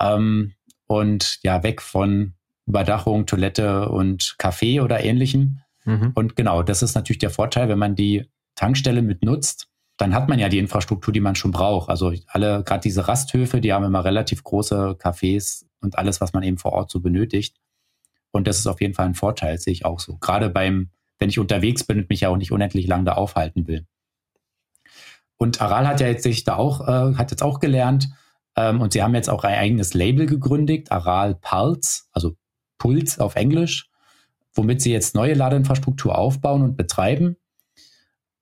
[0.00, 0.54] ähm,
[0.88, 2.34] und ja, weg von
[2.66, 5.60] Überdachung, Toilette und Kaffee oder ähnlichem.
[5.84, 6.10] Mhm.
[6.16, 10.28] Und genau, das ist natürlich der Vorteil, wenn man die Tankstelle mit nutzt, dann hat
[10.28, 11.88] man ja die Infrastruktur, die man schon braucht.
[11.88, 16.42] Also alle, gerade diese Rasthöfe, die haben immer relativ große Cafés und alles, was man
[16.42, 17.56] eben vor Ort so benötigt.
[18.32, 20.16] Und das ist auf jeden Fall ein Vorteil, sehe ich auch so.
[20.16, 23.68] Gerade beim, wenn ich unterwegs bin und mich ja auch nicht unendlich lang da aufhalten
[23.68, 23.86] will.
[25.38, 28.08] Und Aral hat ja jetzt sich da auch, äh, hat jetzt auch gelernt,
[28.58, 32.34] ähm, und sie haben jetzt auch ein eigenes Label gegründet, Aral Pulse, also
[32.78, 33.88] Puls auf Englisch,
[34.52, 37.36] womit sie jetzt neue Ladeinfrastruktur aufbauen und betreiben.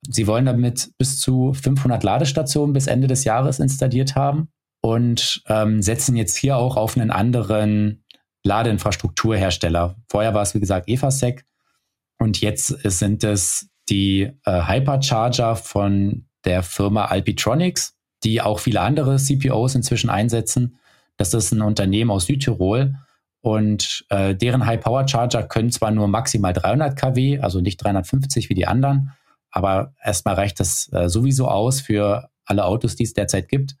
[0.09, 4.49] Sie wollen damit bis zu 500 Ladestationen bis Ende des Jahres installiert haben
[4.81, 8.03] und ähm, setzen jetzt hier auch auf einen anderen
[8.43, 9.95] Ladeinfrastrukturhersteller.
[10.09, 11.45] Vorher war es, wie gesagt, Evasec
[12.17, 19.17] und jetzt sind es die äh, Hypercharger von der Firma Alpitronics, die auch viele andere
[19.17, 20.79] CPOs inzwischen einsetzen.
[21.17, 22.95] Das ist ein Unternehmen aus Südtirol
[23.41, 28.65] und äh, deren High-Power-Charger können zwar nur maximal 300 kW, also nicht 350 wie die
[28.65, 29.11] anderen,
[29.51, 33.75] aber erstmal reicht das äh, sowieso aus für alle Autos, die es derzeit gibt.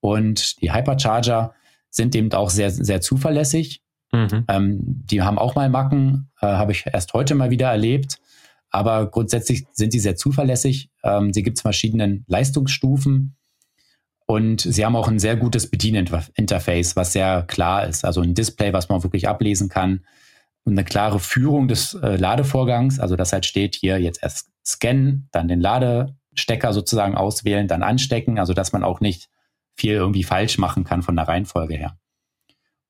[0.00, 1.54] Und die Hypercharger
[1.90, 3.82] sind eben auch sehr, sehr zuverlässig.
[4.12, 4.44] Mhm.
[4.48, 8.18] Ähm, die haben auch mal Macken, äh, habe ich erst heute mal wieder erlebt.
[8.76, 10.90] Aber grundsätzlich sind sie sehr zuverlässig.
[11.02, 13.36] Ähm, sie gibt es verschiedenen Leistungsstufen
[14.26, 18.04] und sie haben auch ein sehr gutes Bedieninterface, was sehr klar ist.
[18.04, 20.04] Also ein Display, was man wirklich ablesen kann
[20.64, 23.00] und eine klare Führung des äh, Ladevorgangs.
[23.00, 28.38] Also das halt steht hier jetzt erst scannen, dann den Ladestecker sozusagen auswählen, dann anstecken.
[28.38, 29.30] Also dass man auch nicht
[29.74, 31.96] viel irgendwie falsch machen kann von der Reihenfolge her.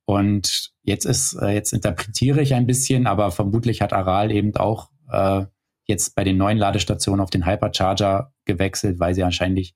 [0.05, 4.91] Und jetzt ist, äh, jetzt interpretiere ich ein bisschen, aber vermutlich hat Aral eben auch
[5.13, 5.45] äh,
[5.87, 9.75] jetzt bei den neuen Ladestationen auf den Hypercharger gewechselt, weil sie wahrscheinlich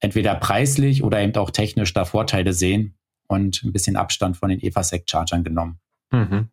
[0.00, 2.96] entweder preislich oder eben auch technisch da Vorteile sehen
[3.28, 5.78] und ein bisschen Abstand von den EVASEC-Chargern genommen.
[6.10, 6.48] Mhm.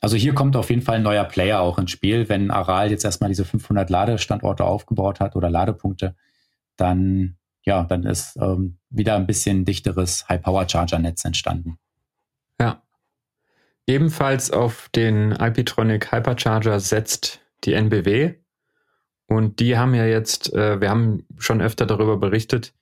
[0.00, 2.28] Also hier kommt auf jeden Fall ein neuer Player auch ins Spiel.
[2.28, 6.14] Wenn Aral jetzt erstmal diese 500 Ladestandorte aufgebaut hat oder Ladepunkte,
[6.76, 11.78] dann ja, dann ist ähm, wieder ein bisschen dichteres High-Power-Charger-Netz entstanden.
[12.60, 12.82] Ja.
[13.88, 18.34] Ebenfalls auf den Alpitronic Hypercharger setzt die NBW.
[19.26, 22.74] Und die haben ja jetzt, äh, wir haben schon öfter darüber berichtet,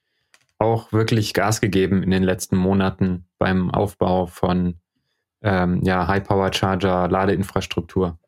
[0.58, 4.76] auch wirklich Gas gegeben in den letzten Monaten beim Aufbau von
[5.42, 8.18] ähm, ja, High-Power-Charger, Ladeinfrastruktur.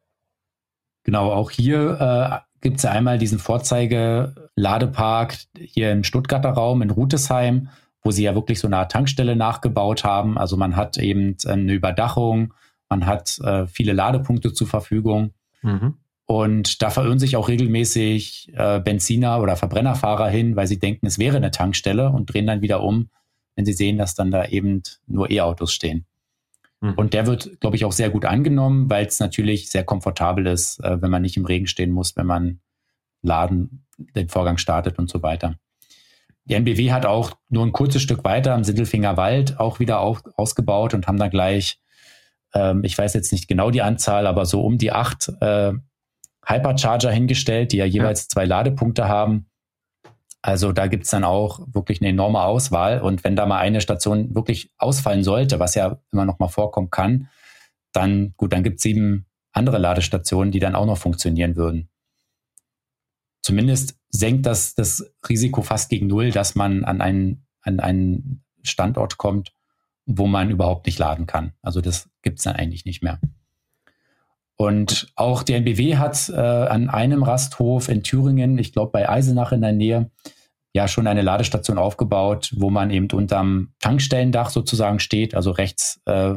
[1.05, 6.91] Genau, auch hier äh, gibt es ja einmal diesen Vorzeige-Ladepark hier im Stuttgarter Raum in
[6.91, 7.69] Rutesheim,
[8.03, 10.37] wo sie ja wirklich so eine Art Tankstelle nachgebaut haben.
[10.37, 12.55] Also man hat eben eine Überdachung,
[12.89, 15.33] man hat äh, viele Ladepunkte zur Verfügung.
[15.63, 15.95] Mhm.
[16.27, 21.19] Und da verirren sich auch regelmäßig äh, Benziner oder Verbrennerfahrer hin, weil sie denken, es
[21.19, 23.11] wäre eine Tankstelle und drehen dann wieder um,
[23.55, 26.05] wenn sie sehen, dass dann da eben nur E-Autos stehen.
[26.81, 26.95] Mhm.
[26.95, 30.81] Und der wird, glaube ich, auch sehr gut angenommen, weil es natürlich sehr komfortabel ist,
[30.81, 32.61] äh, wenn man nicht im Regen stehen muss, wenn man
[33.23, 35.57] Laden den Vorgang startet und so weiter.
[36.45, 40.23] Die NBW hat auch nur ein kurzes Stück weiter am Sindelfinger Wald auch wieder auf,
[40.37, 41.81] ausgebaut und haben da gleich,
[42.55, 45.73] ähm, ich weiß jetzt nicht genau die Anzahl, aber so um die acht äh,
[46.47, 48.29] Hypercharger hingestellt, die ja jeweils ja.
[48.29, 49.51] zwei Ladepunkte haben.
[50.43, 53.01] Also da gibt's dann auch wirklich eine enorme Auswahl.
[53.01, 56.91] Und wenn da mal eine Station wirklich ausfallen sollte, was ja immer noch mal vorkommen
[56.91, 57.29] kann,
[57.93, 61.89] dann gut, dann gibt's sieben andere Ladestationen, die dann auch noch funktionieren würden.
[63.43, 69.19] Zumindest senkt das das Risiko fast gegen null, dass man an einen, an einen Standort
[69.19, 69.53] kommt,
[70.05, 71.55] wo man überhaupt nicht laden kann.
[71.63, 73.19] Also das gibt's dann eigentlich nicht mehr.
[74.57, 79.53] Und auch der NBW hat äh, an einem Rasthof in Thüringen, ich glaube bei Eisenach
[79.53, 80.11] in der Nähe,
[80.73, 85.35] ja schon eine Ladestation aufgebaut, wo man eben unterm Tankstellendach sozusagen steht.
[85.35, 86.35] Also rechts äh,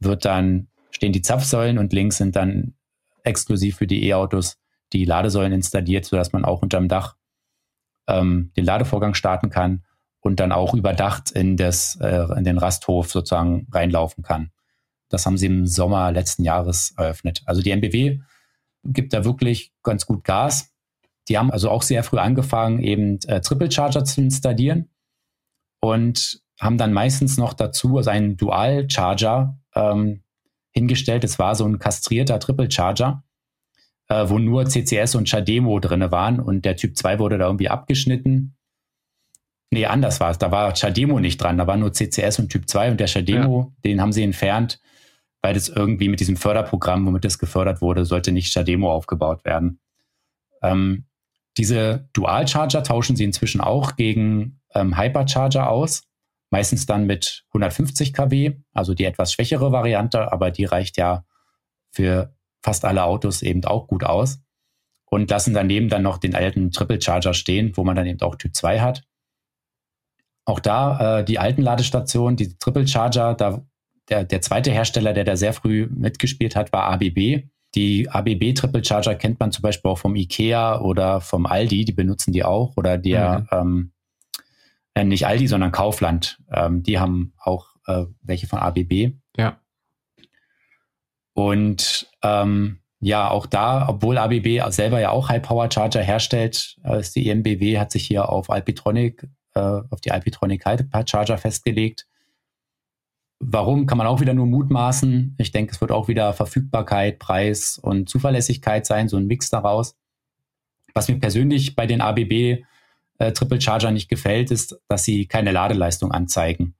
[0.00, 2.74] wird dann stehen die Zapfsäulen und links sind dann
[3.22, 4.56] exklusiv für die E-Autos
[4.92, 7.16] die Ladesäulen installiert, sodass man auch unterm Dach
[8.08, 9.84] ähm, den Ladevorgang starten kann
[10.20, 14.50] und dann auch überdacht in, das, äh, in den Rasthof sozusagen reinlaufen kann.
[15.08, 17.42] Das haben sie im Sommer letzten Jahres eröffnet.
[17.46, 18.20] Also die MBW
[18.84, 20.72] gibt da wirklich ganz gut Gas.
[21.28, 24.90] Die haben also auch sehr früh angefangen, eben äh, Triple Charger zu installieren
[25.80, 30.22] und haben dann meistens noch dazu also einen Dual Charger ähm,
[30.72, 31.24] hingestellt.
[31.24, 33.24] Es war so ein kastrierter Triple Charger,
[34.08, 37.68] äh, wo nur CCS und Chademo drinne waren und der Typ 2 wurde da irgendwie
[37.68, 38.56] abgeschnitten.
[39.70, 40.38] Nee, anders war es.
[40.38, 41.58] Da war Chademo nicht dran.
[41.58, 43.80] Da war nur CCS und Typ 2 und der Chademo, ja.
[43.84, 44.80] den haben sie entfernt,
[45.46, 49.78] weil das irgendwie mit diesem Förderprogramm, womit das gefördert wurde, sollte nicht Chademo aufgebaut werden.
[50.60, 51.04] Ähm,
[51.56, 56.02] diese Dual-Charger tauschen sie inzwischen auch gegen ähm, Hypercharger aus.
[56.50, 61.24] Meistens dann mit 150 kW, also die etwas schwächere Variante, aber die reicht ja
[61.92, 64.40] für fast alle Autos eben auch gut aus.
[65.04, 68.34] Und lassen daneben dann noch den alten Triple Charger stehen, wo man dann eben auch
[68.34, 69.04] Typ 2 hat.
[70.44, 73.64] Auch da äh, die alten Ladestationen, die Triple Charger, da
[74.08, 77.44] der, der zweite Hersteller, der da sehr früh mitgespielt hat, war ABB.
[77.74, 81.92] Die ABB Triple Charger kennt man zum Beispiel auch vom IKEA oder vom Aldi, die
[81.92, 82.76] benutzen die auch.
[82.76, 83.46] Oder der, mhm.
[83.52, 83.92] ähm,
[84.94, 86.38] äh, nicht Aldi, sondern Kaufland.
[86.50, 89.12] Ähm, die haben auch äh, welche von ABB.
[89.36, 89.60] Ja.
[91.34, 97.00] Und ähm, ja, auch da, obwohl ABB selber ja auch High Power Charger herstellt, äh,
[97.00, 101.36] ist die EMBW, hat sich hier auf Alpitronic, äh, auf die Alpitronic High Power Charger
[101.36, 102.06] festgelegt.
[103.38, 105.34] Warum kann man auch wieder nur mutmaßen?
[105.38, 109.94] Ich denke, es wird auch wieder Verfügbarkeit, Preis und Zuverlässigkeit sein, so ein Mix daraus.
[110.94, 112.64] Was mir persönlich bei den ABB
[113.18, 116.74] äh, Triple Charger nicht gefällt, ist, dass sie keine Ladeleistung anzeigen.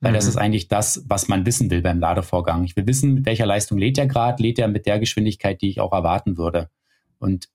[0.00, 0.16] Weil mhm.
[0.16, 2.64] das ist eigentlich das, was man wissen will beim Ladevorgang.
[2.64, 5.68] Ich will wissen, mit welcher Leistung lädt er gerade, lädt er mit der Geschwindigkeit, die
[5.68, 6.70] ich auch erwarten würde.
[7.18, 7.48] Und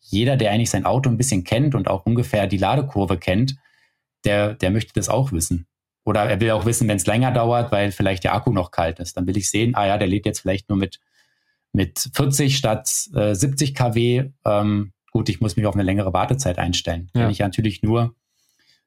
[0.00, 3.56] jeder, der eigentlich sein Auto ein bisschen kennt und auch ungefähr die Ladekurve kennt,
[4.24, 5.66] der, der möchte das auch wissen.
[6.12, 9.00] Oder er will auch wissen, wenn es länger dauert, weil vielleicht der Akku noch kalt
[9.00, 9.16] ist.
[9.16, 11.00] Dann will ich sehen, ah ja, der lädt jetzt vielleicht nur mit,
[11.72, 14.28] mit 40 statt äh, 70 kW.
[14.44, 17.08] Ähm, gut, ich muss mich auf eine längere Wartezeit einstellen.
[17.14, 17.22] Ja.
[17.22, 18.14] Wenn ich natürlich nur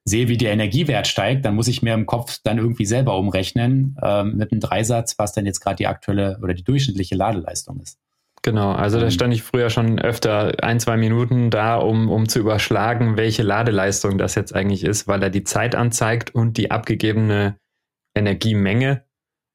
[0.03, 3.97] sehe, wie der Energiewert steigt, dann muss ich mir im Kopf dann irgendwie selber umrechnen
[4.03, 7.97] ähm, mit einem Dreisatz, was dann jetzt gerade die aktuelle oder die durchschnittliche Ladeleistung ist.
[8.45, 9.12] Genau, also da ähm.
[9.12, 14.19] stand ich früher schon öfter ein, zwei Minuten da, um, um zu überschlagen, welche Ladeleistung
[14.19, 17.58] das jetzt eigentlich ist, weil er die Zeit anzeigt und die abgegebene
[18.13, 19.03] Energiemenge,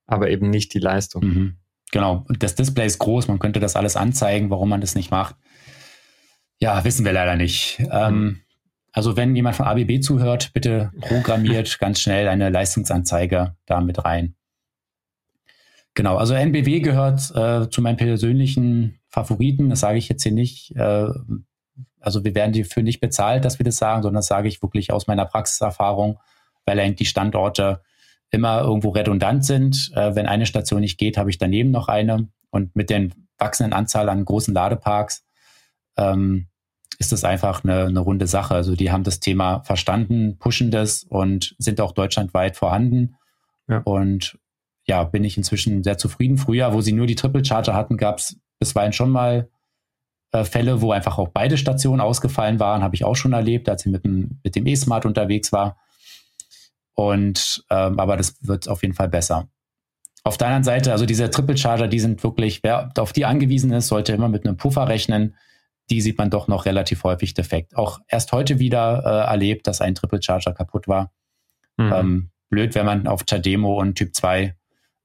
[0.08, 1.24] aber eben nicht die Leistung.
[1.24, 1.56] Mhm.
[1.92, 5.12] Genau, und das Display ist groß, man könnte das alles anzeigen, warum man das nicht
[5.12, 5.36] macht.
[6.58, 7.80] Ja, wissen wir leider nicht.
[7.92, 8.40] Ähm,
[8.90, 14.34] also wenn jemand von ABB zuhört, bitte programmiert ganz schnell eine Leistungsanzeige da mit rein.
[15.94, 19.70] Genau, also NBW gehört äh, zu meinen persönlichen Favoriten.
[19.70, 20.74] Das sage ich jetzt hier nicht.
[20.76, 21.08] Äh,
[22.00, 24.92] also wir werden dafür nicht bezahlt, dass wir das sagen, sondern das sage ich wirklich
[24.92, 26.18] aus meiner Praxiserfahrung,
[26.64, 27.82] weil die Standorte
[28.30, 29.90] immer irgendwo redundant sind.
[29.94, 32.28] Äh, wenn eine Station nicht geht, habe ich daneben noch eine.
[32.50, 33.08] Und mit der
[33.38, 35.24] wachsenden Anzahl an großen Ladeparks
[35.96, 36.46] ähm,
[36.98, 38.54] ist das einfach eine, eine runde Sache.
[38.54, 43.16] Also die haben das Thema verstanden, pushen das und sind auch deutschlandweit vorhanden.
[43.68, 43.78] Ja.
[43.78, 44.38] Und
[44.90, 46.36] ja, bin ich inzwischen sehr zufrieden.
[46.36, 49.48] Früher, wo sie nur die Triple Charger hatten, gab es bisweilen schon mal
[50.32, 53.86] äh, Fälle, wo einfach auch beide Stationen ausgefallen waren, habe ich auch schon erlebt, als
[53.86, 55.78] ich mit dem mit dem E-Smart unterwegs war.
[56.94, 59.48] Und ähm, aber das wird auf jeden Fall besser.
[60.24, 63.72] Auf der anderen Seite, also diese Triple Charger, die sind wirklich, wer auf die angewiesen
[63.72, 65.36] ist, sollte immer mit einem Puffer rechnen.
[65.88, 67.76] Die sieht man doch noch relativ häufig defekt.
[67.76, 71.12] Auch erst heute wieder äh, erlebt, dass ein Triple Charger kaputt war.
[71.76, 71.92] Mhm.
[71.92, 74.56] Ähm, blöd, wenn man auf Tademo und Typ 2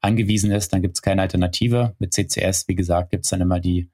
[0.05, 1.95] angewiesen ist, dann gibt es keine Alternative.
[1.99, 3.89] Mit CCS, wie gesagt, gibt es dann immer die,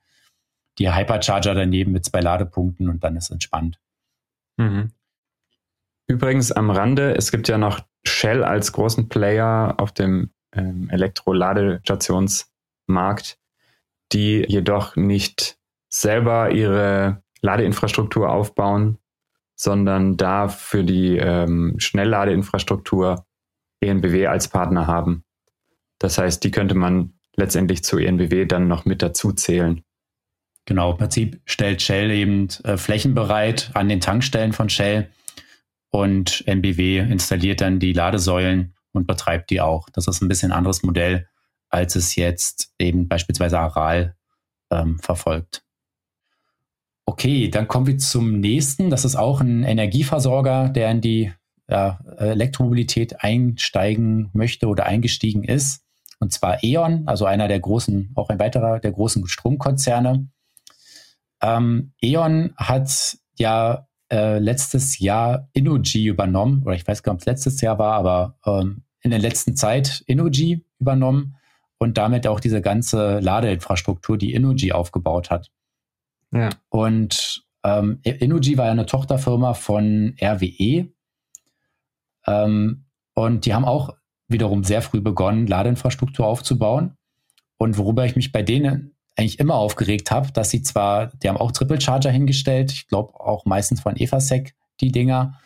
[0.78, 3.80] die Hypercharger daneben mit zwei Ladepunkten und dann ist entspannt.
[4.58, 4.92] Mhm.
[6.08, 13.40] Übrigens am Rande, es gibt ja noch Shell als großen Player auf dem ähm, Elektroladestationsmarkt,
[14.12, 15.58] die jedoch nicht
[15.90, 19.00] selber ihre Ladeinfrastruktur aufbauen,
[19.56, 23.26] sondern da für die ähm, Schnellladeinfrastruktur
[23.80, 25.24] ENBW als Partner haben.
[26.02, 29.84] Das heißt, die könnte man letztendlich zu ENBW dann noch mit dazu zählen.
[30.66, 35.12] Genau, im Prinzip stellt Shell eben äh, Flächen bereit an den Tankstellen von Shell
[35.92, 39.90] und NBW installiert dann die Ladesäulen und betreibt die auch.
[39.92, 41.28] Das ist ein bisschen anderes Modell,
[41.70, 44.16] als es jetzt eben beispielsweise Aral
[44.72, 45.64] ähm, verfolgt.
[47.06, 48.90] Okay, dann kommen wir zum nächsten.
[48.90, 51.32] Das ist auch ein Energieversorger, der in die
[51.70, 55.81] ja, Elektromobilität einsteigen möchte oder eingestiegen ist.
[56.22, 60.30] Und zwar E.ON, also einer der großen, auch ein weiterer der großen Stromkonzerne.
[61.42, 67.22] Ähm, E.ON hat ja äh, letztes Jahr Innogy übernommen, oder ich weiß gar nicht, ob
[67.22, 71.38] es letztes Jahr war, aber ähm, in der letzten Zeit Innogy übernommen
[71.80, 75.50] und damit auch diese ganze Ladeinfrastruktur, die Innogy aufgebaut hat.
[76.32, 76.50] Ja.
[76.70, 80.94] Und ähm, Innogy war ja eine Tochterfirma von RWE.
[82.28, 83.96] Ähm, und die haben auch
[84.32, 86.96] wiederum sehr früh begonnen, Ladeinfrastruktur aufzubauen.
[87.58, 91.38] Und worüber ich mich bei denen eigentlich immer aufgeregt habe, dass sie zwar, die haben
[91.38, 95.40] auch Triple Charger hingestellt, ich glaube auch meistens von Evasec, die Dinger,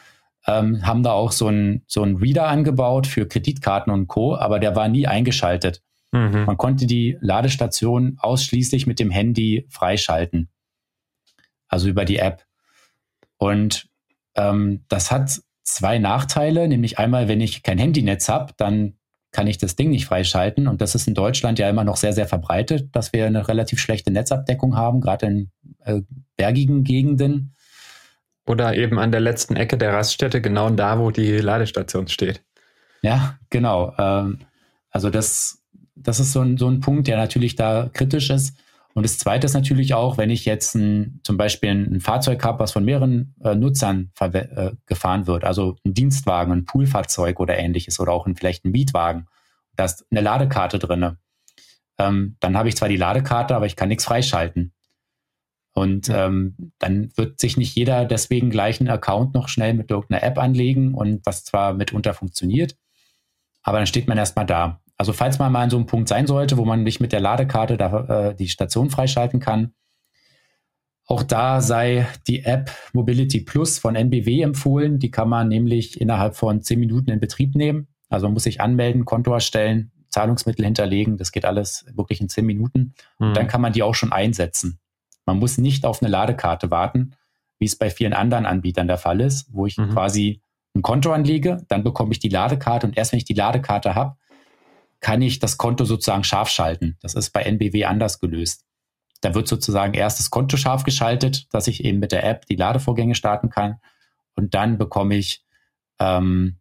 [0.48, 4.76] ähm, haben da auch so einen so Reader angebaut für Kreditkarten und Co., aber der
[4.76, 5.82] war nie eingeschaltet.
[6.12, 6.46] Mhm.
[6.46, 10.50] Man konnte die Ladestation ausschließlich mit dem Handy freischalten
[11.68, 12.46] also über die App.
[13.38, 13.90] Und
[14.36, 18.94] ähm, das hat zwei Nachteile, nämlich einmal, wenn ich kein Handynetz habe, dann
[19.32, 20.68] kann ich das Ding nicht freischalten.
[20.68, 23.80] Und das ist in Deutschland ja immer noch sehr, sehr verbreitet, dass wir eine relativ
[23.80, 25.52] schlechte Netzabdeckung haben, gerade in
[25.84, 26.02] äh,
[26.38, 27.54] bergigen Gegenden.
[28.48, 32.44] Oder eben an der letzten Ecke der Raststätte, genau da, wo die Ladestation steht.
[33.02, 33.94] Ja, genau.
[33.98, 34.40] Ähm,
[34.92, 35.64] also das,
[35.96, 38.56] das ist so ein, so ein Punkt, der natürlich da kritisch ist.
[38.96, 42.60] Und das Zweite ist natürlich auch, wenn ich jetzt ein, zum Beispiel ein, Fahrzeug habe,
[42.60, 48.00] was von mehreren äh, Nutzern äh, gefahren wird, also ein Dienstwagen, ein Poolfahrzeug oder ähnliches
[48.00, 49.28] oder auch ein, vielleicht ein Mietwagen,
[49.76, 51.18] da ist eine Ladekarte drinne.
[51.98, 54.74] Ähm, dann habe ich zwar die Ladekarte, aber ich kann nichts freischalten.
[55.74, 60.24] Und ähm, dann wird sich nicht jeder deswegen gleich einen Account noch schnell mit irgendeiner
[60.24, 62.78] App anlegen und was zwar mitunter funktioniert,
[63.62, 64.80] aber dann steht man erstmal da.
[64.98, 67.20] Also falls man mal an so einem Punkt sein sollte, wo man nicht mit der
[67.20, 69.74] Ladekarte da, äh, die Station freischalten kann,
[71.08, 74.98] auch da sei die App Mobility Plus von NBW empfohlen.
[74.98, 77.88] Die kann man nämlich innerhalb von zehn Minuten in Betrieb nehmen.
[78.10, 81.18] Also man muss sich anmelden, Konto erstellen, Zahlungsmittel hinterlegen.
[81.18, 82.96] Das geht alles wirklich in zehn Minuten.
[83.20, 83.28] Mhm.
[83.28, 84.80] Und dann kann man die auch schon einsetzen.
[85.28, 87.16] Man muss nicht auf eine Ladekarte warten,
[87.60, 89.92] wie es bei vielen anderen Anbietern der Fall ist, wo ich mhm.
[89.92, 90.42] quasi
[90.76, 94.18] ein Konto anlege, dann bekomme ich die Ladekarte und erst wenn ich die Ladekarte habe,
[95.00, 96.98] kann ich das Konto sozusagen scharf schalten.
[97.02, 98.66] Das ist bei NBW anders gelöst.
[99.22, 102.56] Da wird sozusagen erst das Konto scharf geschaltet, dass ich eben mit der App die
[102.56, 103.80] Ladevorgänge starten kann.
[104.36, 105.46] Und dann bekomme ich
[106.00, 106.58] ähm,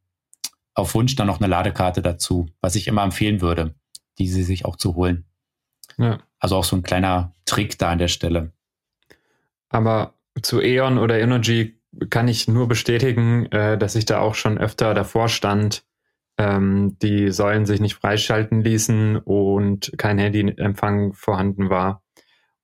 [0.74, 3.74] auf Wunsch dann noch eine Ladekarte dazu, was ich immer empfehlen würde,
[4.18, 5.24] diese sich auch zu holen.
[5.98, 6.18] Ja.
[6.38, 8.52] Also auch so ein kleiner Trick da an der Stelle.
[9.68, 11.80] Aber zu E.ON oder Energy
[12.10, 15.84] kann ich nur bestätigen, äh, dass ich da auch schon öfter davor stand
[16.38, 22.02] ähm, die Säulen sich nicht freischalten ließen und kein Handyempfang vorhanden war.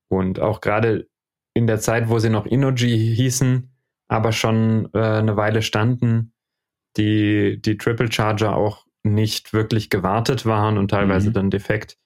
[0.09, 1.09] Und auch gerade
[1.55, 3.73] in der Zeit, wo sie noch Inoji hießen,
[4.09, 6.33] aber schon äh, eine Weile standen,
[6.97, 11.35] die, die Triple Charger auch nicht wirklich gewartet waren und teilweise mhm.
[11.35, 11.97] dann defekt.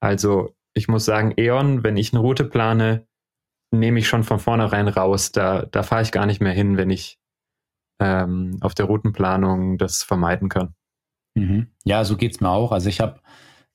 [0.00, 3.06] Also ich muss sagen, E.ON, wenn ich eine Route plane,
[3.70, 5.32] nehme ich schon von vornherein raus.
[5.32, 7.18] Da, da fahre ich gar nicht mehr hin, wenn ich
[7.98, 10.74] ähm, auf der Routenplanung das vermeiden kann.
[11.36, 11.68] Mhm.
[11.84, 12.72] Ja, so geht's mir auch.
[12.72, 13.20] Also ich habe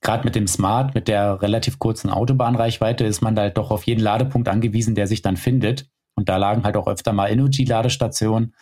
[0.01, 3.83] gerade mit dem Smart, mit der relativ kurzen Autobahnreichweite, ist man da halt doch auf
[3.83, 5.87] jeden Ladepunkt angewiesen, der sich dann findet.
[6.15, 8.55] Und da lagen halt auch öfter mal Energy-Ladestationen.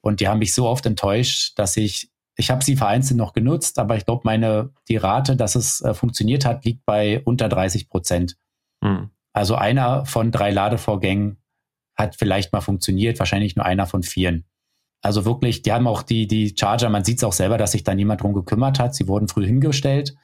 [0.00, 3.78] Und die haben mich so oft enttäuscht, dass ich, ich habe sie vereinzelt noch genutzt,
[3.78, 7.88] aber ich glaube, meine, die Rate, dass es äh, funktioniert hat, liegt bei unter 30
[7.88, 8.36] Prozent.
[8.80, 9.10] Mhm.
[9.32, 11.38] Also einer von drei Ladevorgängen
[11.94, 14.44] hat vielleicht mal funktioniert, wahrscheinlich nur einer von vieren.
[15.02, 17.84] Also wirklich, die haben auch die, die Charger, man sieht es auch selber, dass sich
[17.84, 18.94] da niemand drum gekümmert hat.
[18.94, 20.16] Sie wurden früh hingestellt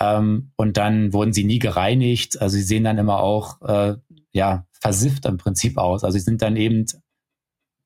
[0.00, 2.40] ähm, und dann wurden sie nie gereinigt.
[2.40, 3.96] Also sie sehen dann immer auch äh,
[4.32, 6.04] ja versifft im Prinzip aus.
[6.04, 6.86] Also sie sind dann eben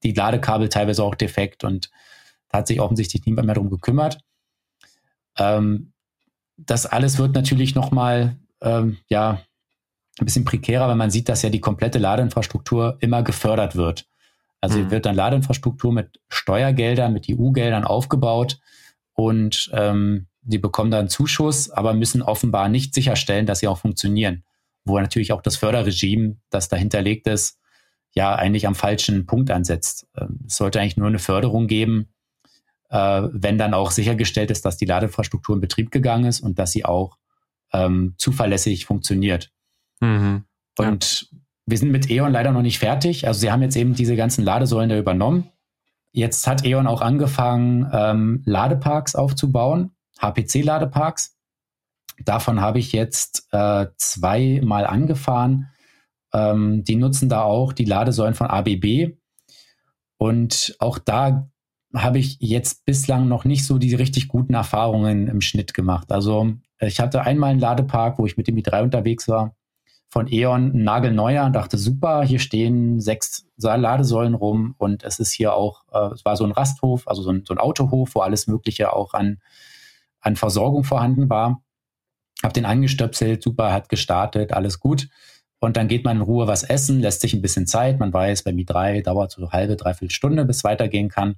[0.03, 1.91] die Ladekabel teilweise auch defekt und
[2.49, 4.21] da hat sich offensichtlich niemand mehr drum gekümmert.
[5.39, 5.93] Ähm,
[6.57, 9.43] das alles wird natürlich nochmal, ähm, ja,
[10.19, 14.09] ein bisschen prekärer, weil man sieht, dass ja die komplette Ladeinfrastruktur immer gefördert wird.
[14.61, 14.91] Also mhm.
[14.91, 18.59] wird dann Ladeinfrastruktur mit Steuergeldern, mit EU-Geldern aufgebaut
[19.15, 24.45] und ähm, die bekommen dann Zuschuss, aber müssen offenbar nicht sicherstellen, dass sie auch funktionieren.
[24.85, 27.59] Wo natürlich auch das Förderregime, das dahinterlegt ist,
[28.15, 30.07] ja eigentlich am falschen Punkt ansetzt.
[30.17, 32.15] Ähm, es sollte eigentlich nur eine Förderung geben,
[32.89, 36.73] äh, wenn dann auch sichergestellt ist, dass die Ladeinfrastruktur in Betrieb gegangen ist und dass
[36.73, 37.19] sie auch
[37.73, 39.53] ähm, zuverlässig funktioniert.
[40.01, 40.45] Mhm.
[40.79, 41.39] Und ja.
[41.67, 43.27] Wir sind mit E.ON leider noch nicht fertig.
[43.27, 45.51] Also sie haben jetzt eben diese ganzen Ladesäulen da übernommen.
[46.13, 49.91] Jetzt hat E.ON auch angefangen, ähm, Ladeparks aufzubauen,
[50.21, 51.37] HPC-Ladeparks.
[52.25, 55.69] Davon habe ich jetzt äh, zweimal angefahren.
[56.33, 59.17] Ähm, die nutzen da auch die Ladesäulen von ABB.
[60.19, 61.51] Und auch da
[61.95, 66.13] habe ich jetzt bislang noch nicht so die richtig guten Erfahrungen im Schnitt gemacht.
[66.13, 69.56] Also ich hatte einmal einen Ladepark, wo ich mit dem i3 unterwegs war,
[70.17, 75.85] von E.ON, nagelneuer, dachte super, hier stehen sechs Ladesäulen rum und es ist hier auch,
[75.93, 78.95] äh, es war so ein Rasthof, also so ein, so ein Autohof, wo alles Mögliche
[78.95, 79.43] auch an,
[80.21, 81.61] an Versorgung vorhanden war.
[82.43, 85.11] Hab den angestöpselt, super, hat gestartet, alles gut.
[85.61, 88.01] Und dann geht man in Ruhe was essen, lässt sich ein bisschen Zeit.
[88.01, 91.35] Man weiß, beim i3 dauert so eine halbe, dreiviertel Stunde, bis weitergehen kann.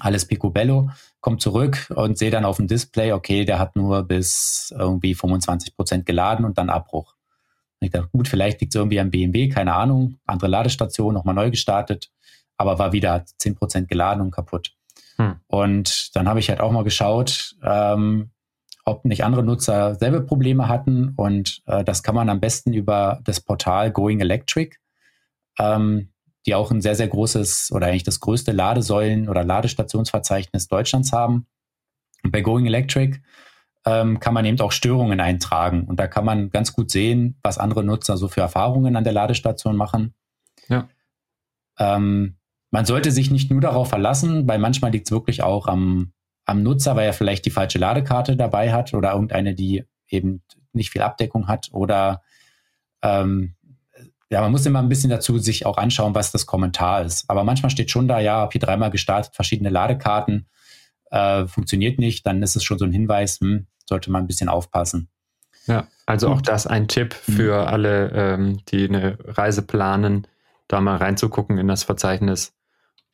[0.00, 0.88] Alles picobello,
[1.20, 5.76] kommt zurück und sehe dann auf dem Display, okay, der hat nur bis irgendwie 25
[5.76, 7.14] Prozent geladen und dann Abbruch.
[7.84, 10.16] Und ich dachte, gut, vielleicht liegt es irgendwie am BMW, keine Ahnung.
[10.24, 12.10] Andere Ladestation, nochmal neu gestartet,
[12.56, 14.72] aber war wieder 10 Prozent geladen und kaputt.
[15.16, 15.36] Hm.
[15.48, 18.30] Und dann habe ich halt auch mal geschaut, ähm,
[18.86, 21.12] ob nicht andere Nutzer selbe Probleme hatten.
[21.16, 24.76] Und äh, das kann man am besten über das Portal Going Electric,
[25.58, 26.08] ähm,
[26.46, 31.46] die auch ein sehr, sehr großes oder eigentlich das größte Ladesäulen- oder Ladestationsverzeichnis Deutschlands haben.
[32.22, 33.18] Und bei Going Electric
[33.86, 35.84] ähm, kann man eben auch Störungen eintragen.
[35.84, 39.12] Und da kann man ganz gut sehen, was andere Nutzer so für Erfahrungen an der
[39.12, 40.14] Ladestation machen.
[40.68, 40.88] Ja.
[41.78, 42.36] Ähm,
[42.70, 46.12] man sollte sich nicht nur darauf verlassen, weil manchmal liegt es wirklich auch am,
[46.44, 50.90] am Nutzer, weil er vielleicht die falsche Ladekarte dabei hat oder irgendeine, die eben nicht
[50.90, 52.22] viel Abdeckung hat oder
[53.02, 53.54] ähm,
[54.30, 57.28] ja, man muss immer ein bisschen dazu sich auch anschauen, was das Kommentar ist.
[57.28, 60.48] Aber manchmal steht schon da, ja, habe hier dreimal gestartet, verschiedene Ladekarten,
[61.10, 64.48] äh, funktioniert nicht, dann ist es schon so ein Hinweis, hm, sollte man ein bisschen
[64.48, 65.08] aufpassen.
[65.66, 67.32] Ja, also auch das ein Tipp mhm.
[67.32, 70.26] für alle, ähm, die eine Reise planen,
[70.68, 72.52] da mal reinzugucken in das Verzeichnis,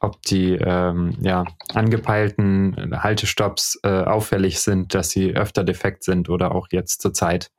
[0.01, 1.45] ob die ähm, ja,
[1.75, 7.51] angepeilten Haltestopps äh, auffällig sind, dass sie öfter defekt sind oder auch jetzt zurzeit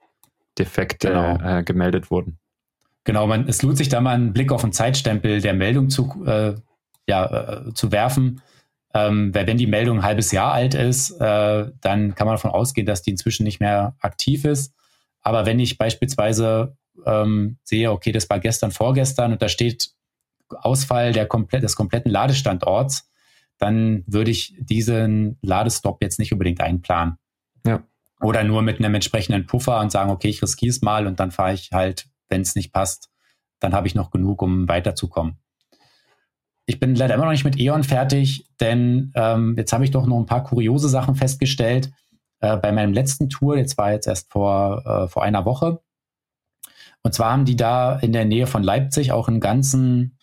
[0.57, 1.37] Defekte genau.
[1.59, 2.37] äh, gemeldet wurden.
[3.03, 6.23] Genau, man, es lohnt sich da mal einen Blick auf den Zeitstempel der Meldung zu,
[6.25, 6.55] äh,
[7.07, 7.25] ja,
[7.67, 8.41] äh, zu werfen.
[8.93, 12.85] Ähm, wenn die Meldung ein halbes Jahr alt ist, äh, dann kann man davon ausgehen,
[12.85, 14.73] dass die inzwischen nicht mehr aktiv ist.
[15.21, 16.75] Aber wenn ich beispielsweise
[17.05, 19.91] ähm, sehe, okay, das war gestern, vorgestern und da steht
[20.49, 23.09] Ausfall der komplett, des kompletten Ladestandorts,
[23.57, 27.17] dann würde ich diesen Ladestopp jetzt nicht unbedingt einplanen.
[27.65, 27.83] Ja.
[28.19, 31.31] Oder nur mit einem entsprechenden Puffer und sagen, okay, ich riskiere es mal und dann
[31.31, 33.09] fahre ich halt, wenn es nicht passt,
[33.59, 35.37] dann habe ich noch genug, um weiterzukommen.
[36.65, 40.05] Ich bin leider immer noch nicht mit E.ON fertig, denn ähm, jetzt habe ich doch
[40.05, 41.91] noch ein paar kuriose Sachen festgestellt.
[42.39, 45.81] Äh, bei meinem letzten Tour, jetzt war jetzt erst vor, äh, vor einer Woche.
[47.03, 50.17] Und zwar haben die da in der Nähe von Leipzig auch einen ganzen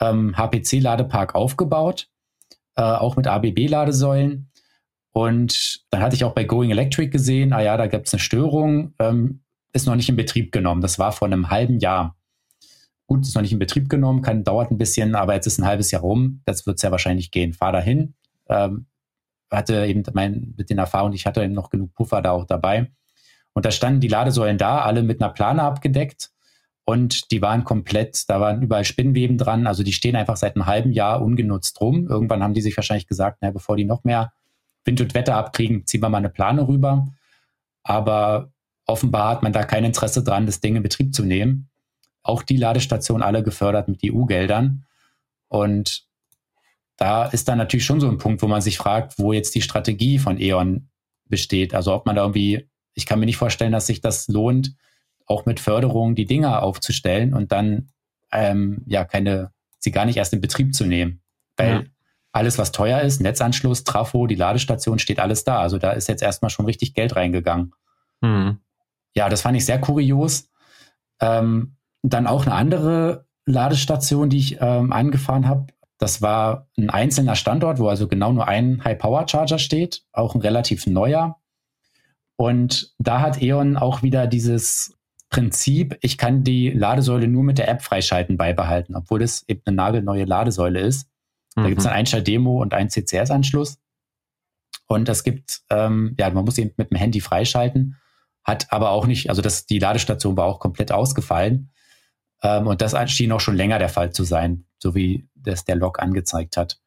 [0.00, 2.08] ähm, HPC-Ladepark aufgebaut,
[2.76, 4.50] äh, auch mit ABB-Ladesäulen.
[5.12, 8.20] Und dann hatte ich auch bei Going Electric gesehen, ah ja, da gibt es eine
[8.20, 10.80] Störung, ähm, ist noch nicht in Betrieb genommen.
[10.80, 12.16] Das war vor einem halben Jahr
[13.06, 15.66] gut, ist noch nicht in Betrieb genommen, kann, dauert ein bisschen, aber jetzt ist ein
[15.66, 17.52] halbes Jahr rum, das wird es ja wahrscheinlich gehen.
[17.52, 18.14] Fahr dahin,
[18.48, 18.86] ähm,
[19.50, 22.90] hatte eben mein, mit den Erfahrungen, ich hatte eben noch genug Puffer da auch dabei.
[23.52, 26.30] Und da standen die Ladesäulen da, alle mit einer Plane abgedeckt
[26.84, 30.66] und die waren komplett, da waren überall Spinnweben dran, also die stehen einfach seit einem
[30.66, 32.08] halben Jahr ungenutzt rum.
[32.08, 34.32] Irgendwann haben die sich wahrscheinlich gesagt, na, bevor die noch mehr
[34.84, 37.06] Wind und Wetter abkriegen, ziehen wir mal eine Plane rüber.
[37.84, 38.50] Aber
[38.86, 41.70] offenbar hat man da kein Interesse dran, das Ding in Betrieb zu nehmen
[42.24, 44.84] auch die Ladestationen alle gefördert mit EU-Geldern.
[45.48, 46.06] Und
[46.96, 49.62] da ist dann natürlich schon so ein Punkt, wo man sich fragt, wo jetzt die
[49.62, 50.88] Strategie von E.ON
[51.26, 51.74] besteht.
[51.74, 54.74] Also ob man da irgendwie, ich kann mir nicht vorstellen, dass sich das lohnt,
[55.26, 57.90] auch mit Förderung die Dinger aufzustellen und dann
[58.32, 61.20] ähm, ja keine, sie gar nicht erst in Betrieb zu nehmen.
[61.56, 61.82] Weil ja.
[62.32, 65.60] alles, was teuer ist, Netzanschluss, Trafo, die Ladestation, steht alles da.
[65.60, 67.74] Also da ist jetzt erstmal schon richtig Geld reingegangen.
[68.20, 68.60] Mhm.
[69.14, 70.50] Ja, das fand ich sehr kurios.
[71.20, 71.76] Ähm,
[72.10, 75.66] dann auch eine andere Ladestation, die ich ähm, angefahren habe.
[75.98, 80.86] Das war ein einzelner Standort, wo also genau nur ein High-Power-Charger steht, auch ein relativ
[80.86, 81.40] neuer.
[82.36, 84.96] Und da hat E.ON auch wieder dieses
[85.30, 89.76] Prinzip, ich kann die Ladesäule nur mit der App freischalten, beibehalten, obwohl es eben eine
[89.76, 91.08] nagelneue Ladesäule ist.
[91.54, 91.68] Da mhm.
[91.68, 93.78] gibt es einen Einschalt-Demo und einen CCS-Anschluss.
[94.86, 97.96] Und es gibt, ähm, ja, man muss eben mit dem Handy freischalten,
[98.44, 101.70] hat aber auch nicht, also das, die Ladestation war auch komplett ausgefallen.
[102.42, 105.76] Ähm, und das schien auch schon länger der Fall zu sein, so wie das der
[105.76, 106.80] Log angezeigt hat.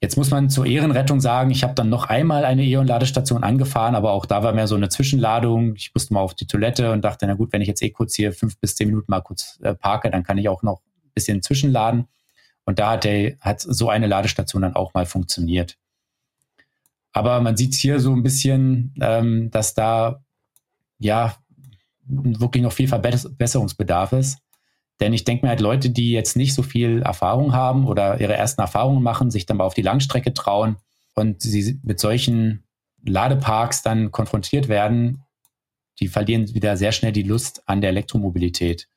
[0.00, 4.12] Jetzt muss man zur Ehrenrettung sagen, ich habe dann noch einmal eine E.ON-Ladestation angefahren, aber
[4.12, 5.74] auch da war mehr so eine Zwischenladung.
[5.74, 8.14] Ich musste mal auf die Toilette und dachte, na gut, wenn ich jetzt eh kurz
[8.14, 11.10] hier fünf bis zehn Minuten mal kurz äh, parke, dann kann ich auch noch ein
[11.14, 12.06] bisschen zwischenladen.
[12.64, 15.76] Und da hat, der, hat so eine Ladestation dann auch mal funktioniert.
[17.12, 20.22] Aber man sieht hier so ein bisschen, ähm, dass da
[20.98, 21.34] ja
[22.08, 24.38] wirklich noch viel Verbesserungsbedarf ist.
[25.00, 28.34] Denn ich denke mir halt, Leute, die jetzt nicht so viel Erfahrung haben oder ihre
[28.34, 30.76] ersten Erfahrungen machen, sich dann mal auf die Langstrecke trauen
[31.14, 32.64] und sie mit solchen
[33.04, 35.22] Ladeparks dann konfrontiert werden,
[36.00, 38.88] die verlieren wieder sehr schnell die Lust an der Elektromobilität.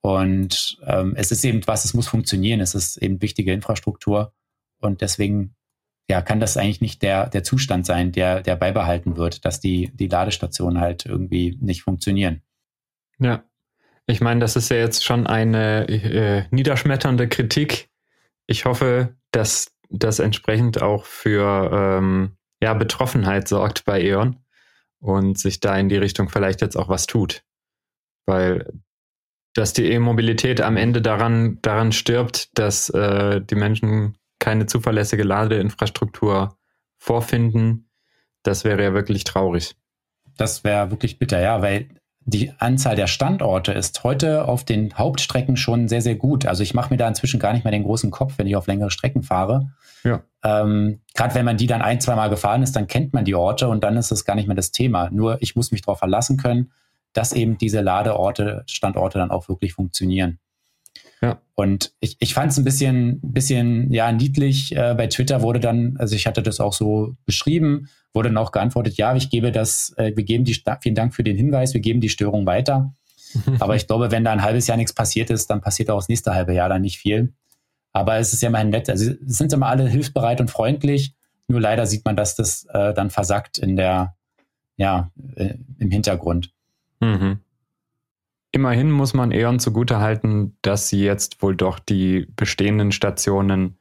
[0.00, 4.32] Und ähm, es ist eben was, es muss funktionieren, es ist eben wichtige Infrastruktur.
[4.78, 5.54] Und deswegen
[6.12, 9.90] ja, kann das eigentlich nicht der, der Zustand sein, der, der beibehalten wird, dass die,
[9.94, 12.42] die Ladestationen halt irgendwie nicht funktionieren.
[13.18, 13.44] Ja,
[14.06, 17.88] ich meine, das ist ja jetzt schon eine äh, niederschmetternde Kritik.
[18.46, 24.36] Ich hoffe, dass das entsprechend auch für ähm, ja, Betroffenheit sorgt bei E.ON
[24.98, 27.42] und sich da in die Richtung vielleicht jetzt auch was tut.
[28.26, 28.70] Weil
[29.54, 36.58] dass die E-Mobilität am Ende daran, daran stirbt, dass äh, die Menschen keine zuverlässige Ladeinfrastruktur
[36.98, 37.88] vorfinden,
[38.42, 39.76] das wäre ja wirklich traurig.
[40.36, 41.88] Das wäre wirklich bitter, ja, weil
[42.24, 46.46] die Anzahl der Standorte ist heute auf den Hauptstrecken schon sehr, sehr gut.
[46.46, 48.66] Also ich mache mir da inzwischen gar nicht mehr den großen Kopf, wenn ich auf
[48.66, 49.70] längere Strecken fahre.
[50.02, 50.22] Ja.
[50.42, 53.36] Ähm, Gerade wenn man die dann ein, zwei Mal gefahren ist, dann kennt man die
[53.36, 55.08] Orte und dann ist das gar nicht mehr das Thema.
[55.10, 56.72] Nur ich muss mich darauf verlassen können,
[57.12, 60.38] dass eben diese Ladeorte, Standorte dann auch wirklich funktionieren.
[61.22, 61.40] Ja.
[61.54, 64.74] Und ich, ich fand es ein bisschen, bisschen ja, niedlich.
[64.74, 68.50] Äh, bei Twitter wurde dann, also ich hatte das auch so beschrieben, wurde dann auch
[68.50, 71.80] geantwortet, ja, ich gebe das, äh, wir geben die, vielen Dank für den Hinweis, wir
[71.80, 72.92] geben die Störung weiter.
[73.60, 76.08] Aber ich glaube, wenn da ein halbes Jahr nichts passiert ist, dann passiert auch das
[76.08, 77.32] nächste halbe Jahr dann nicht viel.
[77.92, 78.90] Aber es ist ja mal nett.
[78.90, 81.14] Also es sind immer alle hilfsbereit und freundlich.
[81.46, 84.16] Nur leider sieht man, dass das äh, dann versackt in der,
[84.76, 86.52] ja, äh, im Hintergrund.
[87.00, 87.40] Mhm.
[88.52, 93.78] Immerhin muss man E.ON zugutehalten, dass sie jetzt wohl doch die bestehenden Stationen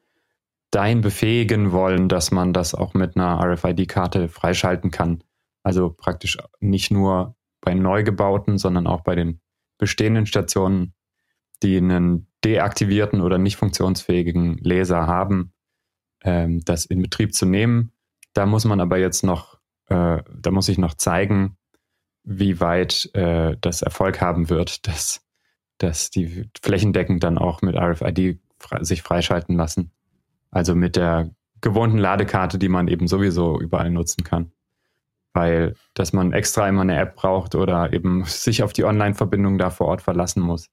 [0.71, 5.23] dahin befähigen wollen, dass man das auch mit einer RFID-Karte freischalten kann.
[5.61, 9.41] Also praktisch nicht nur bei neu gebauten, sondern auch bei den
[9.77, 10.93] bestehenden Stationen,
[11.61, 15.53] die einen deaktivierten oder nicht funktionsfähigen Laser haben,
[16.23, 17.91] ähm, das in Betrieb zu nehmen.
[18.33, 21.57] Da muss man aber jetzt noch, äh, da muss ich noch zeigen,
[22.23, 25.25] wie weit äh, das Erfolg haben wird, dass,
[25.77, 29.91] dass die flächendeckend dann auch mit RFID fre sich freischalten lassen.
[30.51, 34.51] Also mit der gewohnten Ladekarte, die man eben sowieso überall nutzen kann.
[35.33, 39.69] Weil, dass man extra immer eine App braucht oder eben sich auf die Online-Verbindung da
[39.69, 40.69] vor Ort verlassen muss,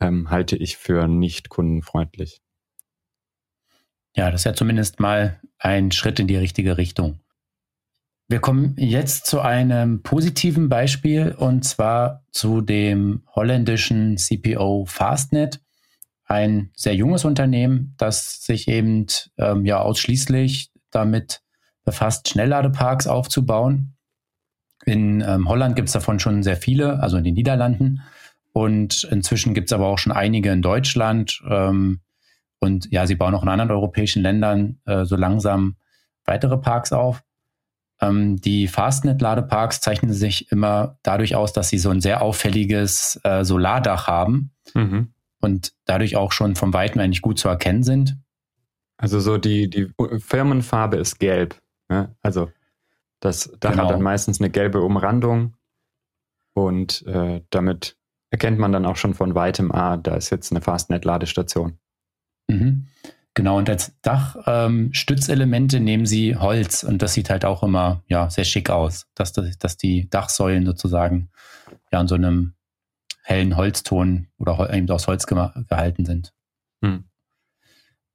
[0.00, 2.40] ähm, halte ich für nicht kundenfreundlich.
[4.14, 7.20] Ja, das ist ja zumindest mal ein Schritt in die richtige Richtung.
[8.30, 15.62] Wir kommen jetzt zu einem positiven Beispiel und zwar zu dem holländischen CPO Fastnet,
[16.26, 19.06] ein sehr junges Unternehmen, das sich eben
[19.38, 21.40] ähm, ja ausschließlich damit
[21.86, 23.96] befasst, Schnellladeparks aufzubauen.
[24.84, 28.02] In ähm, Holland gibt es davon schon sehr viele, also in den Niederlanden.
[28.52, 31.42] Und inzwischen gibt es aber auch schon einige in Deutschland.
[31.48, 32.00] Ähm,
[32.58, 35.76] und ja, sie bauen auch in anderen europäischen Ländern äh, so langsam
[36.26, 37.22] weitere Parks auf.
[38.00, 43.44] Ähm, die Fastnet-Ladeparks zeichnen sich immer dadurch aus, dass sie so ein sehr auffälliges äh,
[43.44, 45.12] Solardach haben mhm.
[45.40, 48.16] und dadurch auch schon vom Weiten eigentlich gut zu erkennen sind.
[48.96, 51.60] Also so die, die Firmenfarbe ist gelb.
[51.88, 52.14] Ne?
[52.22, 52.50] Also
[53.20, 53.84] das Dach genau.
[53.84, 55.56] hat dann meistens eine gelbe Umrandung
[56.54, 57.96] und äh, damit
[58.30, 61.78] erkennt man dann auch schon von weitem, ah, da ist jetzt eine Fastnet-Ladestation.
[62.48, 62.86] Mhm.
[63.38, 68.28] Genau, und als Dachstützelemente ähm, nehmen sie Holz und das sieht halt auch immer ja,
[68.30, 71.30] sehr schick aus, dass, dass die Dachsäulen sozusagen
[71.92, 72.54] ja in so einem
[73.22, 76.34] hellen Holzton oder eben aus Holz gehalten sind.
[76.82, 77.04] Hm.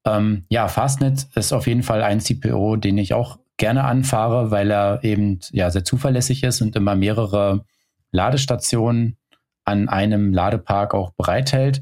[0.04, 4.72] Ähm, ja, Fastnet ist auf jeden Fall ein CPO, den ich auch gerne anfahre, weil
[4.72, 7.64] er eben ja sehr zuverlässig ist und immer mehrere
[8.12, 9.16] Ladestationen
[9.64, 11.82] an einem Ladepark auch bereithält.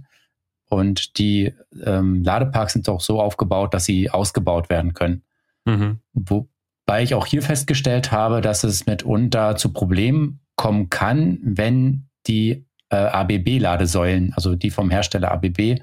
[0.72, 1.54] Und die
[1.84, 5.22] ähm, Ladeparks sind auch so aufgebaut, dass sie ausgebaut werden können.
[5.66, 6.00] Mhm.
[6.14, 12.66] Wobei ich auch hier festgestellt habe, dass es mitunter zu Problemen kommen kann, wenn die
[12.90, 15.82] äh, ABB-Ladesäulen, also die vom Hersteller ABB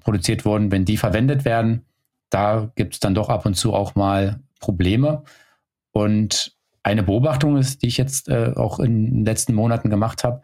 [0.00, 1.86] produziert wurden, wenn die verwendet werden,
[2.28, 5.22] da gibt es dann doch ab und zu auch mal Probleme.
[5.92, 10.42] Und eine Beobachtung ist, die ich jetzt äh, auch in den letzten Monaten gemacht habe,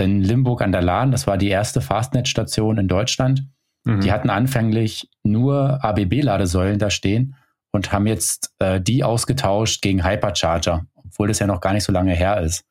[0.00, 3.46] in Limburg an der Lahn, das war die erste Fastnet-Station in Deutschland.
[3.84, 4.00] Mhm.
[4.00, 7.36] Die hatten anfänglich nur ABB-Ladesäulen da stehen
[7.72, 11.92] und haben jetzt äh, die ausgetauscht gegen Hypercharger, obwohl das ja noch gar nicht so
[11.92, 12.64] lange her ist.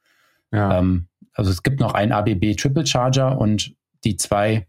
[0.51, 0.79] Ja.
[0.79, 3.73] Ähm, also es gibt noch einen ABB Triple Charger und
[4.03, 4.67] die zwei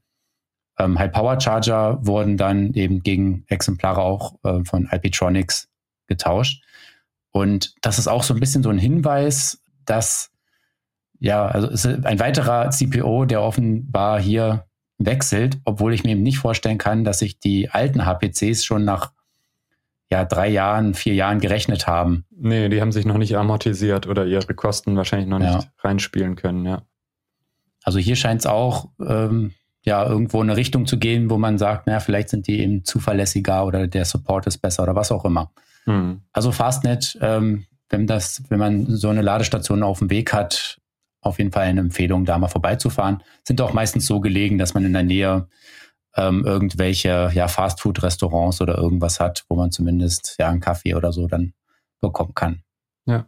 [0.78, 5.68] ähm, High Power Charger wurden dann eben gegen Exemplare auch äh, von Alpitronics
[6.06, 6.62] getauscht.
[7.32, 10.29] Und das ist auch so ein bisschen so ein Hinweis, dass
[11.20, 14.64] ja, also es ist ein weiterer CPO, der offenbar hier
[14.98, 19.12] wechselt, obwohl ich mir eben nicht vorstellen kann, dass sich die alten HPCs schon nach
[20.10, 22.24] ja, drei Jahren, vier Jahren gerechnet haben.
[22.30, 25.56] Nee, die haben sich noch nicht amortisiert oder ihre Kosten wahrscheinlich noch ja.
[25.56, 26.82] nicht reinspielen können, ja.
[27.84, 29.52] Also hier scheint es auch ähm,
[29.84, 33.64] ja irgendwo eine Richtung zu gehen, wo man sagt, naja, vielleicht sind die eben zuverlässiger
[33.64, 35.52] oder der Support ist besser oder was auch immer.
[35.86, 36.22] Mhm.
[36.32, 40.79] Also Fastnet, ähm, wenn das, wenn man so eine Ladestation auf dem Weg hat,
[41.20, 43.22] auf jeden Fall eine Empfehlung, da mal vorbeizufahren.
[43.44, 45.48] Sind auch meistens so gelegen, dass man in der Nähe
[46.16, 51.26] ähm, irgendwelche ja, Fastfood-Restaurants oder irgendwas hat, wo man zumindest ja einen Kaffee oder so
[51.26, 51.52] dann
[52.00, 52.62] bekommen kann.
[53.06, 53.26] Ja.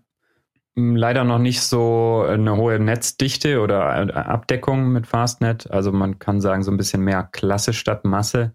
[0.77, 5.71] Hm, leider noch nicht so eine hohe Netzdichte oder äh, Abdeckung mit Fastnet.
[5.71, 8.55] Also man kann sagen, so ein bisschen mehr Klasse statt Masse.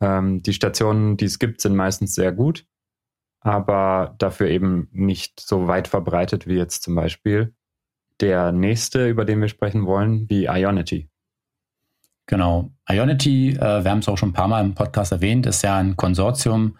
[0.00, 2.66] Ähm, die Stationen, die es gibt, sind meistens sehr gut,
[3.40, 7.54] aber dafür eben nicht so weit verbreitet wie jetzt zum Beispiel
[8.20, 11.08] der nächste, über den wir sprechen wollen, wie Ionity.
[12.26, 12.70] Genau.
[12.88, 15.76] Ionity, äh, wir haben es auch schon ein paar Mal im Podcast erwähnt, ist ja
[15.76, 16.78] ein Konsortium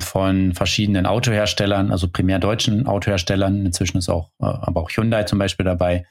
[0.00, 3.66] von verschiedenen Autoherstellern, also primär deutschen Autoherstellern.
[3.66, 6.06] Inzwischen ist auch, äh, aber auch Hyundai zum Beispiel dabei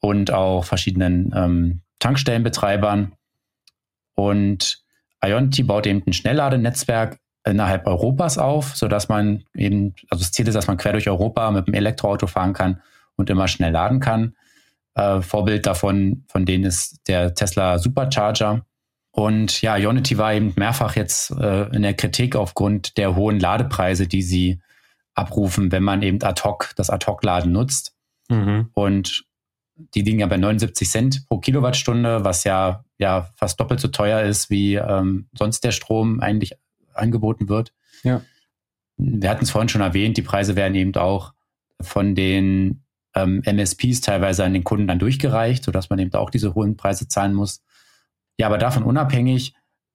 [0.00, 3.12] und auch verschiedenen ähm, Tankstellenbetreibern.
[4.14, 4.82] Und
[5.22, 10.54] Ionity baut eben ein Schnellladenetzwerk innerhalb Europas auf, sodass man eben, also das Ziel ist,
[10.54, 12.80] dass man quer durch Europa mit einem Elektroauto fahren kann
[13.16, 14.36] und immer schnell laden kann.
[14.94, 18.64] Äh, Vorbild davon, von denen ist der Tesla Supercharger.
[19.10, 24.06] Und ja, Ionity war eben mehrfach jetzt äh, in der Kritik aufgrund der hohen Ladepreise,
[24.06, 24.60] die sie
[25.14, 27.94] abrufen, wenn man eben ad hoc das Ad-Hoc-Laden nutzt.
[28.28, 28.70] Mhm.
[28.74, 29.24] Und
[29.94, 34.22] die liegen ja bei 79 Cent pro Kilowattstunde, was ja, ja fast doppelt so teuer
[34.22, 36.52] ist, wie ähm, sonst der Strom eigentlich
[36.94, 37.72] angeboten wird.
[38.02, 38.22] Ja.
[38.96, 41.32] Wir hatten es vorhin schon erwähnt, die Preise werden eben auch
[41.80, 42.82] von den
[43.16, 47.08] ähm, MSPs teilweise an den Kunden dann durchgereicht, sodass man eben auch diese hohen Preise
[47.08, 47.62] zahlen muss.
[48.38, 49.54] Ja, aber davon unabhängig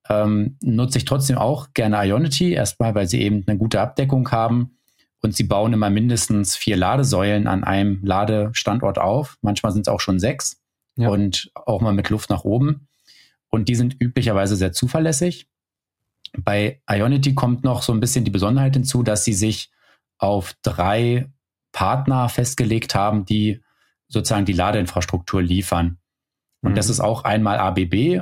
[0.10, 4.78] ähm, nutze ich trotzdem auch gerne Ionity, erstmal, weil sie eben eine gute Abdeckung haben
[5.22, 9.38] und sie bauen immer mindestens vier Ladesäulen an einem Ladestandort auf.
[9.42, 10.60] Manchmal sind es auch schon sechs
[10.96, 11.10] ja.
[11.10, 12.88] und auch mal mit Luft nach oben.
[13.50, 15.48] Und die sind üblicherweise sehr zuverlässig.
[16.38, 19.70] Bei Ionity kommt noch so ein bisschen die Besonderheit hinzu, dass sie sich
[20.18, 21.30] auf drei
[21.72, 23.62] Partner festgelegt haben, die
[24.08, 25.98] sozusagen die Ladeinfrastruktur liefern.
[26.62, 26.76] Und mhm.
[26.76, 28.22] das ist auch einmal ABB,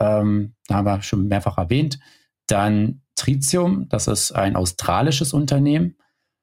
[0.00, 1.98] ähm, da haben wir schon mehrfach erwähnt,
[2.46, 5.96] dann Tritium, das ist ein australisches Unternehmen,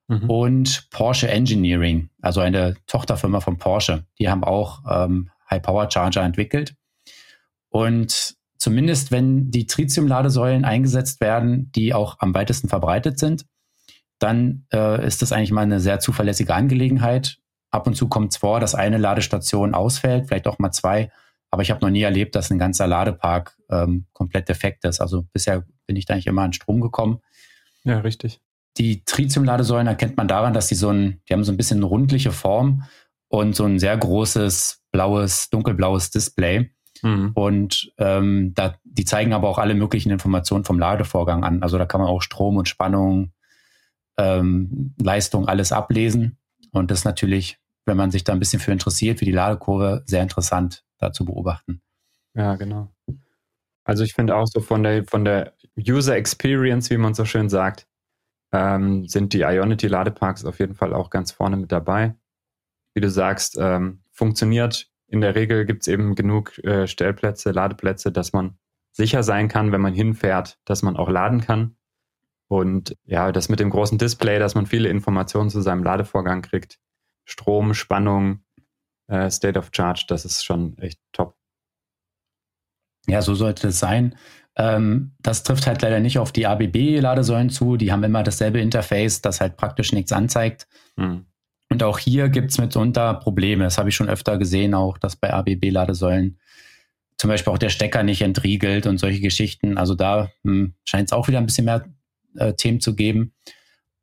[0.08, 0.30] mhm.
[0.30, 4.04] und Porsche Engineering, also eine Tochterfirma von Porsche.
[4.18, 6.76] Die haben auch ähm, High-Power-Charger entwickelt.
[7.68, 13.46] Und zumindest wenn die Tritium-Ladesäulen eingesetzt werden, die auch am weitesten verbreitet sind,
[14.18, 17.38] dann äh, ist das eigentlich mal eine sehr zuverlässige Angelegenheit.
[17.70, 21.10] Ab und zu kommt es vor, dass eine Ladestation ausfällt, vielleicht auch mal zwei.
[21.50, 25.00] Aber ich habe noch nie erlebt, dass ein ganzer Ladepark ähm, komplett defekt ist.
[25.00, 27.20] Also bisher bin ich da eigentlich immer an Strom gekommen.
[27.84, 28.40] Ja, richtig.
[28.78, 31.86] Die Tritium-Ladesäulen erkennt man daran, dass die so ein, die haben so ein bisschen eine
[31.86, 32.84] rundliche Form
[33.28, 36.70] und so ein sehr großes blaues, dunkelblaues Display.
[37.02, 37.32] Mhm.
[37.34, 41.62] Und ähm, da, die zeigen aber auch alle möglichen Informationen vom Ladevorgang an.
[41.62, 43.32] Also da kann man auch Strom und Spannung,
[44.18, 46.38] ähm, Leistung alles ablesen.
[46.72, 50.22] Und das natürlich, wenn man sich da ein bisschen für interessiert, für die Ladekurve, sehr
[50.22, 51.80] interessant da zu beobachten.
[52.34, 52.92] Ja, genau.
[53.84, 57.48] Also ich finde auch so von der, von der User Experience, wie man so schön
[57.48, 57.86] sagt,
[58.52, 62.14] ähm, sind die Ionity Ladeparks auf jeden Fall auch ganz vorne mit dabei.
[62.94, 64.90] Wie du sagst, ähm, funktioniert.
[65.08, 68.58] In der Regel gibt es eben genug äh, Stellplätze, Ladeplätze, dass man
[68.90, 71.75] sicher sein kann, wenn man hinfährt, dass man auch laden kann.
[72.48, 76.78] Und ja, das mit dem großen Display, dass man viele Informationen zu seinem Ladevorgang kriegt.
[77.24, 78.44] Strom, Spannung,
[79.08, 81.36] äh, State of Charge, das ist schon echt top.
[83.08, 84.16] Ja, so sollte es sein.
[84.56, 87.76] Ähm, das trifft halt leider nicht auf die ABB-Ladesäulen zu.
[87.76, 90.66] Die haben immer dasselbe Interface, das halt praktisch nichts anzeigt.
[90.96, 91.26] Mhm.
[91.68, 93.64] Und auch hier gibt es mitunter Probleme.
[93.64, 96.38] Das habe ich schon öfter gesehen, auch dass bei ABB-Ladesäulen
[97.18, 99.78] zum Beispiel auch der Stecker nicht entriegelt und solche Geschichten.
[99.78, 101.84] Also da hm, scheint es auch wieder ein bisschen mehr
[102.38, 103.32] äh, Themen zu geben.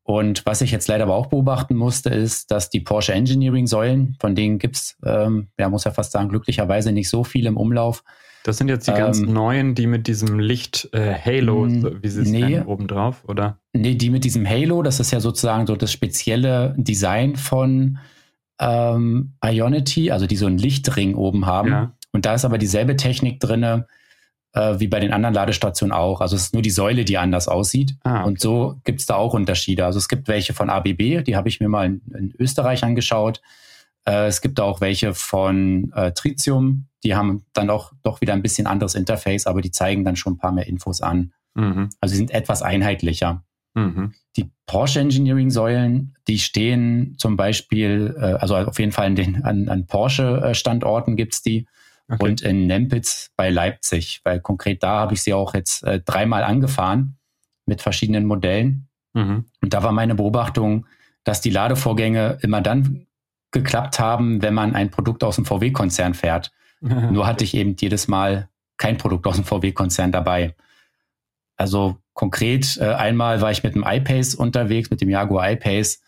[0.03, 4.17] Und was ich jetzt leider aber auch beobachten musste, ist, dass die Porsche Engineering Säulen,
[4.19, 8.03] von denen gibt's, ähm, ja, muss ja fast sagen, glücklicherweise nicht so viel im Umlauf.
[8.43, 12.23] Das sind jetzt die ähm, ganz neuen, die mit diesem Licht äh, Halo, wie sie
[12.23, 13.59] es nee, nennen, obendrauf, oder?
[13.71, 17.99] Nee, die mit diesem Halo, das ist ja sozusagen so das spezielle Design von
[18.59, 21.69] ähm, Ionity, also die so einen Lichtring oben haben.
[21.69, 21.93] Ja.
[22.11, 23.87] Und da ist aber dieselbe Technik drinne,
[24.53, 26.21] äh, wie bei den anderen Ladestationen auch.
[26.21, 27.95] Also es ist nur die Säule, die anders aussieht.
[28.03, 28.27] Ah, okay.
[28.27, 29.85] Und so gibt es da auch Unterschiede.
[29.85, 33.41] Also es gibt welche von ABB, die habe ich mir mal in, in Österreich angeschaut.
[34.05, 38.41] Äh, es gibt auch welche von äh, Tritium, die haben dann auch doch wieder ein
[38.41, 41.33] bisschen anderes Interface, aber die zeigen dann schon ein paar mehr Infos an.
[41.55, 41.89] Mhm.
[41.99, 43.43] Also sie sind etwas einheitlicher.
[43.73, 44.13] Mhm.
[44.37, 49.67] Die Porsche Engineering Säulen, die stehen zum Beispiel, äh, also auf jeden Fall den, an,
[49.69, 51.67] an Porsche-Standorten gibt es die.
[52.09, 52.23] Okay.
[52.23, 56.43] Und in Nempitz bei Leipzig, weil konkret da habe ich sie auch jetzt äh, dreimal
[56.43, 57.17] angefahren
[57.65, 58.89] mit verschiedenen Modellen.
[59.13, 59.45] Mhm.
[59.61, 60.85] Und da war meine Beobachtung,
[61.23, 63.07] dass die Ladevorgänge immer dann
[63.51, 66.51] geklappt haben, wenn man ein Produkt aus dem VW-Konzern fährt.
[66.81, 70.55] Nur hatte ich eben jedes Mal kein Produkt aus dem VW-Konzern dabei.
[71.55, 76.01] Also konkret, äh, einmal war ich mit dem iPace unterwegs, mit dem Jaguar iPace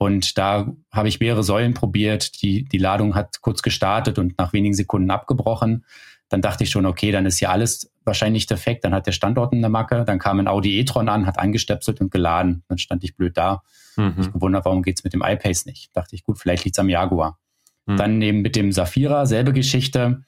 [0.00, 2.40] und da habe ich mehrere Säulen probiert.
[2.40, 5.84] Die, die Ladung hat kurz gestartet und nach wenigen Sekunden abgebrochen.
[6.30, 8.84] Dann dachte ich schon, okay, dann ist hier alles wahrscheinlich defekt.
[8.84, 10.06] Dann hat der Standort eine Macke.
[10.06, 12.62] Dann kam ein Audi e-tron an, hat angestöpselt und geladen.
[12.68, 13.62] Dann stand ich blöd da.
[13.96, 14.14] Mhm.
[14.18, 15.94] Ich gewundert, warum geht's mit dem iPace nicht?
[15.94, 17.38] Dachte ich, gut, vielleicht liegt's am Jaguar.
[17.84, 17.96] Mhm.
[17.98, 20.24] Dann eben mit dem Safira, selbe Geschichte.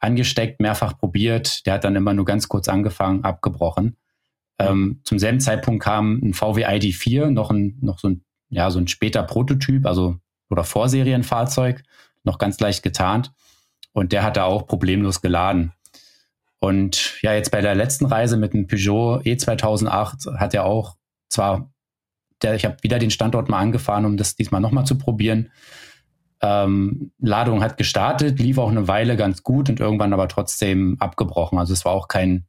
[0.00, 1.64] Angesteckt, mehrfach probiert.
[1.64, 3.96] Der hat dann immer nur ganz kurz angefangen, abgebrochen.
[4.58, 8.23] Ähm, zum selben Zeitpunkt kam ein VW ID4, noch, ein, noch so ein
[8.54, 10.16] ja, so ein später Prototyp, also
[10.48, 11.82] oder Vorserienfahrzeug,
[12.22, 13.32] noch ganz leicht getarnt.
[13.92, 15.72] Und der hat da auch problemlos geladen.
[16.58, 20.96] Und ja, jetzt bei der letzten Reise mit dem Peugeot E2008 hat er auch
[21.28, 21.70] zwar,
[22.42, 25.50] der, ich habe wieder den Standort mal angefahren, um das diesmal nochmal zu probieren.
[26.40, 31.58] Ähm, Ladung hat gestartet, lief auch eine Weile ganz gut und irgendwann aber trotzdem abgebrochen.
[31.58, 32.46] Also es war auch kein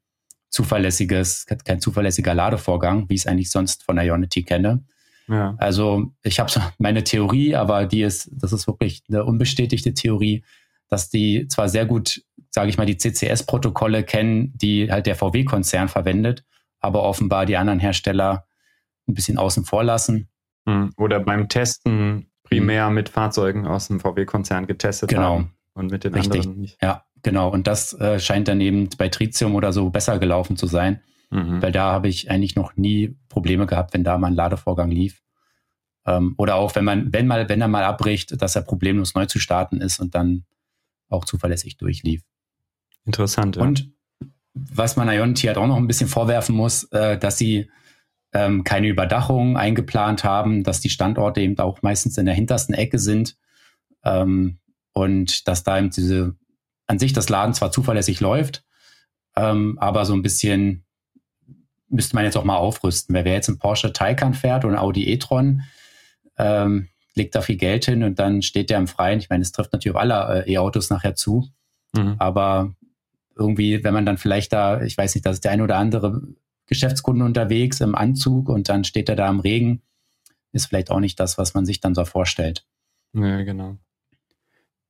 [0.49, 4.85] zuverlässiges, kein zuverlässiger Ladevorgang, wie ich es eigentlich sonst von Ionity kenne.
[5.27, 5.55] Ja.
[5.57, 10.43] Also ich habe meine Theorie, aber die ist, das ist wirklich eine unbestätigte Theorie,
[10.87, 15.87] dass die zwar sehr gut, sage ich mal, die CCS-Protokolle kennen, die halt der VW-Konzern
[15.87, 16.43] verwendet,
[16.79, 18.45] aber offenbar die anderen Hersteller
[19.07, 20.29] ein bisschen außen vor lassen.
[20.67, 20.91] Hm.
[20.97, 25.35] Oder beim Testen primär mit Fahrzeugen aus dem VW-Konzern getestet genau.
[25.35, 26.41] haben und mit den Richtig.
[26.41, 26.81] anderen nicht.
[26.81, 27.49] Ja, genau.
[27.49, 31.01] Und das äh, scheint dann eben bei Tritium oder so besser gelaufen zu sein.
[31.31, 31.61] Mhm.
[31.61, 35.21] Weil da habe ich eigentlich noch nie Probleme gehabt, wenn da mal ein Ladevorgang lief.
[36.05, 39.25] Ähm, oder auch wenn man, wenn mal, wenn er mal abbricht, dass er problemlos neu
[39.25, 40.45] zu starten ist und dann
[41.09, 42.23] auch zuverlässig durchlief.
[43.03, 43.57] Interessant.
[43.57, 43.63] Ja.
[43.63, 43.91] Und
[44.53, 47.69] was man Ionity halt auch noch ein bisschen vorwerfen muss, äh, dass sie
[48.33, 52.97] ähm, keine Überdachung eingeplant haben, dass die Standorte eben auch meistens in der hintersten Ecke
[52.97, 53.35] sind
[54.05, 54.59] ähm,
[54.93, 56.35] und dass da eben diese
[56.87, 58.63] an sich das Laden zwar zuverlässig läuft,
[59.35, 60.84] ähm, aber so ein bisschen
[61.95, 63.15] müsste man jetzt auch mal aufrüsten.
[63.15, 65.63] Wer jetzt ein Porsche Taycan fährt oder ein Audi e-tron,
[66.37, 69.19] ähm, legt da viel Geld hin und dann steht der im Freien.
[69.19, 71.47] Ich meine, es trifft natürlich auf alle äh, E-Autos nachher zu.
[71.93, 72.15] Mhm.
[72.19, 72.75] Aber
[73.35, 76.21] irgendwie, wenn man dann vielleicht da, ich weiß nicht, da ist der ein oder andere
[76.67, 79.81] Geschäftskunde unterwegs im Anzug und dann steht er da im Regen,
[80.51, 82.65] ist vielleicht auch nicht das, was man sich dann so vorstellt.
[83.13, 83.77] Ja, genau.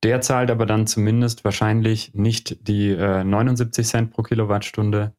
[0.02, 5.14] Der zahlt aber dann zumindest wahrscheinlich nicht die äh, 79 Cent pro Kilowattstunde,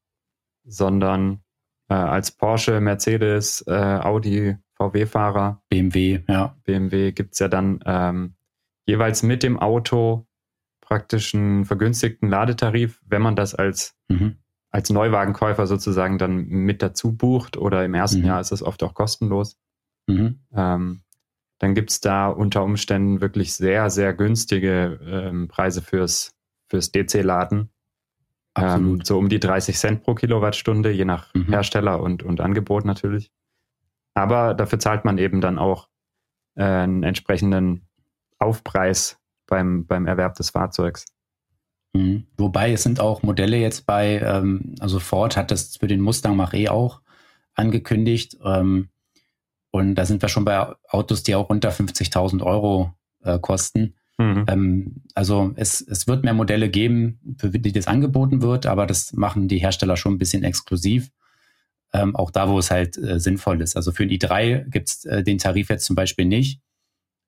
[0.64, 1.42] sondern
[1.90, 5.62] äh, als Porsche, Mercedes, äh, Audi, VW-Fahrer.
[5.70, 6.56] BMW, ja.
[6.64, 8.36] BMW gibt es ja dann ähm,
[8.86, 10.28] jeweils mit dem Auto
[10.82, 14.38] praktisch einen vergünstigten Ladetarif, wenn man das als, mhm.
[14.70, 18.28] als Neuwagenkäufer sozusagen dann mit dazu bucht oder im ersten mhm.
[18.28, 19.60] Jahr ist es oft auch kostenlos.
[20.08, 20.40] Mhm.
[20.54, 21.02] Ähm,
[21.60, 26.36] dann gibt es da unter Umständen wirklich sehr, sehr günstige ähm, Preise fürs,
[26.70, 27.70] fürs DC-Laden.
[28.58, 31.46] Ähm, so um die 30 Cent pro Kilowattstunde, je nach mhm.
[31.46, 33.32] Hersteller und, und Angebot natürlich.
[34.14, 35.90] Aber dafür zahlt man eben dann auch
[36.56, 37.88] äh, einen entsprechenden
[38.40, 41.06] Aufpreis beim, beim Erwerb des Fahrzeugs.
[41.94, 42.26] Mhm.
[42.38, 46.36] Wobei es sind auch Modelle jetzt bei, ähm, also Ford hat das für den Mustang
[46.36, 47.02] Mach-E auch
[47.54, 48.38] angekündigt.
[48.44, 48.90] Ähm,
[49.72, 52.94] und da sind wir schon bei Autos, die auch unter 50.000 Euro
[53.24, 53.96] äh, kosten.
[54.18, 54.46] Mhm.
[54.48, 59.14] Ähm, also es, es wird mehr Modelle geben, für die das angeboten wird, aber das
[59.14, 61.12] machen die Hersteller schon ein bisschen exklusiv.
[61.94, 63.78] Ähm, auch da, wo es halt äh, sinnvoll ist.
[63.78, 66.62] Also für den i3 gibt es äh, den Tarif jetzt zum Beispiel nicht,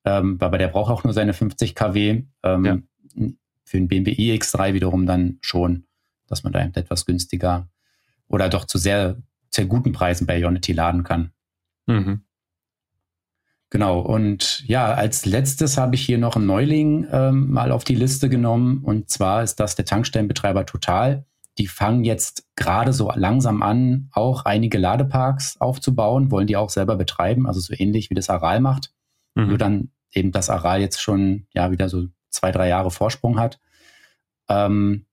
[0.04, 2.24] ähm, aber der braucht auch nur seine 50 kW.
[2.42, 2.78] Ähm, ja.
[3.64, 5.84] Für den BMW iX3 wiederum dann schon,
[6.26, 7.68] dass man da etwas günstiger
[8.26, 11.30] oder doch zu sehr, sehr guten Preisen bei Ionity laden kann.
[11.86, 12.22] Mhm.
[13.70, 17.94] Genau, und ja, als letztes habe ich hier noch einen Neuling ähm, mal auf die
[17.94, 18.82] Liste genommen.
[18.82, 21.24] Und zwar ist das der Tankstellenbetreiber Total.
[21.56, 26.96] Die fangen jetzt gerade so langsam an, auch einige Ladeparks aufzubauen, wollen die auch selber
[26.96, 28.92] betreiben, also so ähnlich wie das Aral macht.
[29.36, 29.48] Mhm.
[29.48, 33.60] Nur dann eben das Aral jetzt schon ja wieder so zwei, drei Jahre Vorsprung hat.
[34.48, 35.06] Ähm,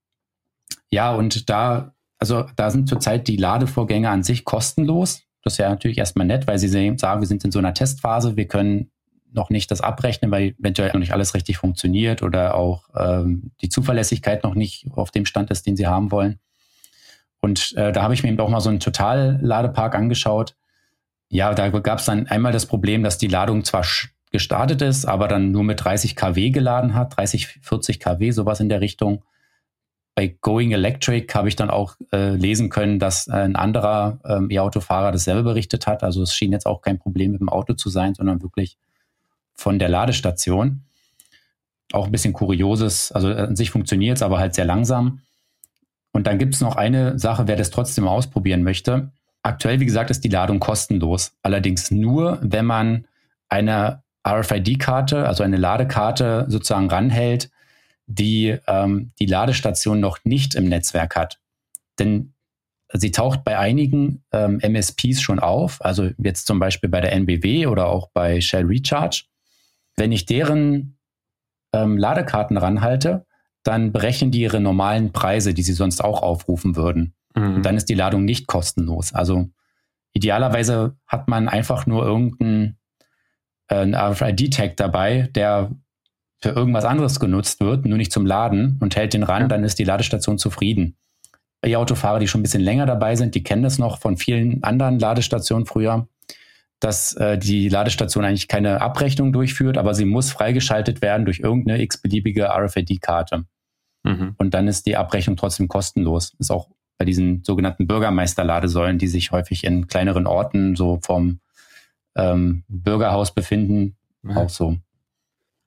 [0.89, 5.26] ja, und da, also da sind zurzeit die Ladevorgänge an sich kostenlos.
[5.47, 8.35] Das ist ja natürlich erstmal nett, weil sie sagen, wir sind in so einer Testphase,
[8.35, 8.91] wir können
[9.31, 13.69] noch nicht das abrechnen, weil eventuell noch nicht alles richtig funktioniert oder auch ähm, die
[13.69, 16.39] Zuverlässigkeit noch nicht auf dem Stand ist, den sie haben wollen.
[17.39, 20.57] Und äh, da habe ich mir eben auch mal so einen Total-Ladepark angeschaut.
[21.29, 23.85] Ja, da gab es dann einmal das Problem, dass die Ladung zwar
[24.31, 28.67] gestartet ist, aber dann nur mit 30 kW geladen hat, 30, 40 kW, sowas in
[28.67, 29.23] der Richtung
[30.17, 35.11] bei Going Electric habe ich dann auch äh, lesen können, dass ein anderer ähm, E-Auto-Fahrer
[35.11, 36.01] dasselbe berichtet hat.
[36.01, 38.79] Also es schien jetzt auch kein Problem mit dem Auto zu sein, sondern wirklich
[39.53, 40.81] von der Ladestation.
[41.93, 45.21] Auch ein bisschen kurioses, also an sich funktioniert es, aber halt sehr langsam.
[46.13, 49.11] Und dann gibt es noch eine Sache, wer das trotzdem mal ausprobieren möchte.
[49.43, 51.33] Aktuell, wie gesagt, ist die Ladung kostenlos.
[51.43, 53.05] Allerdings nur, wenn man
[53.49, 57.51] eine RFID-Karte, also eine Ladekarte sozusagen ranhält,
[58.07, 61.39] die ähm, die Ladestation noch nicht im Netzwerk hat.
[61.99, 62.33] Denn
[62.93, 67.67] sie taucht bei einigen ähm, MSPs schon auf, also jetzt zum Beispiel bei der NBW
[67.67, 69.25] oder auch bei Shell Recharge.
[69.97, 70.97] Wenn ich deren
[71.73, 73.25] ähm, Ladekarten ranhalte,
[73.63, 77.13] dann berechnen die ihre normalen Preise, die sie sonst auch aufrufen würden.
[77.35, 77.55] Mhm.
[77.55, 79.13] Und dann ist die Ladung nicht kostenlos.
[79.13, 79.49] Also
[80.13, 82.77] idealerweise hat man einfach nur irgendeinen
[83.67, 85.71] äh, RFID-Tag dabei, der
[86.39, 89.47] für irgendwas anderes genutzt wird, nur nicht zum Laden und hält den ran, ja.
[89.47, 90.95] dann ist die Ladestation zufrieden.
[91.65, 94.99] E-Autofahrer, die schon ein bisschen länger dabei sind, die kennen das noch von vielen anderen
[94.99, 96.07] Ladestationen früher,
[96.79, 101.81] dass äh, die Ladestation eigentlich keine Abrechnung durchführt, aber sie muss freigeschaltet werden durch irgendeine
[101.81, 103.45] x-beliebige RFID-Karte.
[104.03, 104.35] Mhm.
[104.37, 106.35] Und dann ist die Abrechnung trotzdem kostenlos.
[106.37, 106.69] Ist auch
[106.99, 111.39] bei diesen sogenannten Bürgermeisterladesäulen, die sich häufig in kleineren Orten so vom
[112.15, 114.37] ähm, Bürgerhaus befinden, ja.
[114.37, 114.77] auch so.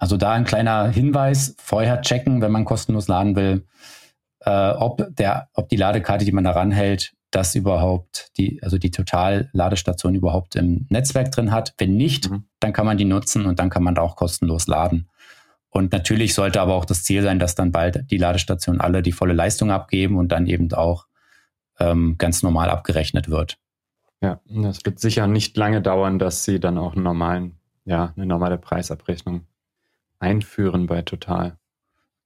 [0.01, 3.67] Also da ein kleiner Hinweis, vorher checken, wenn man kostenlos laden will,
[4.41, 8.91] äh, ob, der, ob die Ladekarte, die man da ranhält, das überhaupt, die, also die
[8.91, 11.75] Total-Ladestation überhaupt im Netzwerk drin hat.
[11.77, 12.45] Wenn nicht, mhm.
[12.61, 15.11] dann kann man die nutzen und dann kann man da auch kostenlos laden.
[15.69, 19.13] Und natürlich sollte aber auch das Ziel sein, dass dann bald die Ladestationen alle die
[19.13, 21.07] volle Leistung abgeben und dann eben auch
[21.79, 23.59] ähm, ganz normal abgerechnet wird.
[24.23, 28.27] Ja, das wird sicher nicht lange dauern, dass sie dann auch einen normalen, ja, eine
[28.27, 29.45] normale Preisabrechnung
[30.21, 31.57] einführen bei Total.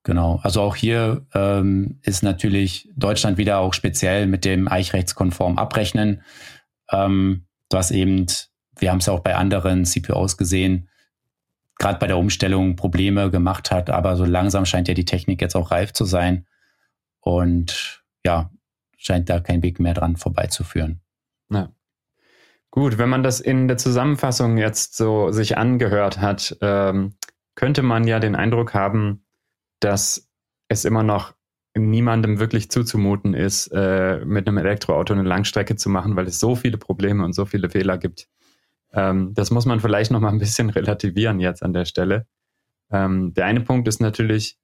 [0.03, 6.23] Genau, also auch hier ähm, ist natürlich Deutschland wieder auch speziell mit dem eichrechtskonform Abrechnen,
[6.93, 8.27] ähm, was eben,
[8.79, 10.91] wir haben es ja auch bei anderen CPOs gesehen,
[11.79, 15.57] gerade bei der Umstellung Probleme gemacht hat, aber so langsam scheint ja die Technik jetzt
[15.57, 16.47] auch reif zu sein
[17.21, 18.51] und ja,
[18.99, 21.01] scheint da kein Weg mehr dran vorbeizuführen.
[21.51, 21.71] Ja.
[22.71, 27.15] Gut, wenn man das in der Zusammenfassung jetzt so sich angehört hat, ähm,
[27.55, 29.25] könnte man ja den Eindruck haben,
[29.81, 30.31] dass
[30.69, 31.35] es immer noch
[31.77, 36.55] niemandem wirklich zuzumuten ist, äh, mit einem Elektroauto eine Langstrecke zu machen, weil es so
[36.55, 38.29] viele Probleme und so viele Fehler gibt.
[38.93, 42.27] Ähm, das muss man vielleicht noch mal ein bisschen relativieren jetzt an der Stelle.
[42.91, 44.59] Ähm, der eine Punkt ist natürlich,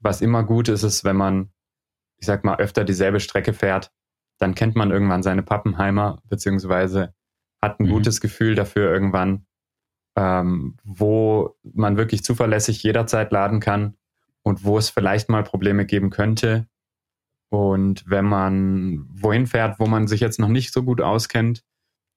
[0.00, 1.52] was immer gut ist, ist, wenn man,
[2.18, 3.92] ich sag mal, öfter dieselbe Strecke fährt,
[4.38, 7.14] dann kennt man irgendwann seine Pappenheimer, beziehungsweise
[7.62, 7.90] hat ein mhm.
[7.90, 9.46] gutes Gefühl dafür irgendwann,
[10.16, 13.96] ähm, wo man wirklich zuverlässig jederzeit laden kann
[14.42, 16.68] und wo es vielleicht mal Probleme geben könnte.
[17.48, 21.64] Und wenn man wohin fährt, wo man sich jetzt noch nicht so gut auskennt,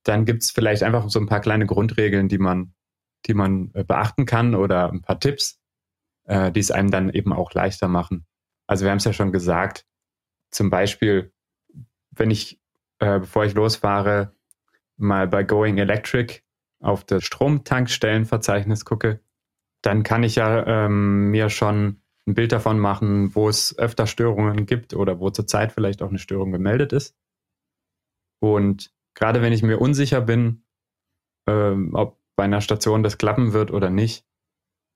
[0.03, 2.73] dann gibt es vielleicht einfach so ein paar kleine Grundregeln, die man,
[3.25, 5.59] die man äh, beachten kann oder ein paar Tipps,
[6.25, 8.25] äh, die es einem dann eben auch leichter machen.
[8.67, 9.85] Also wir haben es ja schon gesagt,
[10.51, 11.33] zum Beispiel,
[12.11, 12.59] wenn ich,
[12.99, 14.33] äh, bevor ich losfahre,
[14.97, 16.41] mal bei Going Electric
[16.79, 19.19] auf das Stromtankstellenverzeichnis gucke,
[19.81, 24.65] dann kann ich ja ähm, mir schon ein Bild davon machen, wo es öfter Störungen
[24.65, 27.15] gibt oder wo zurzeit vielleicht auch eine Störung gemeldet ist.
[28.39, 30.63] Und gerade wenn ich mir unsicher bin,
[31.47, 34.25] ähm, ob bei einer Station das klappen wird oder nicht,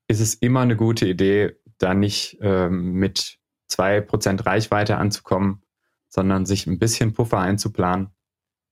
[0.07, 3.39] ist es immer eine gute Idee, da nicht ähm, mit
[3.71, 5.63] 2% Reichweite anzukommen,
[6.09, 8.09] sondern sich ein bisschen Puffer einzuplanen,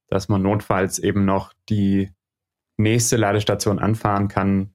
[0.08, 2.10] dass man notfalls eben noch die
[2.82, 4.74] nächste Ladestation anfahren kann.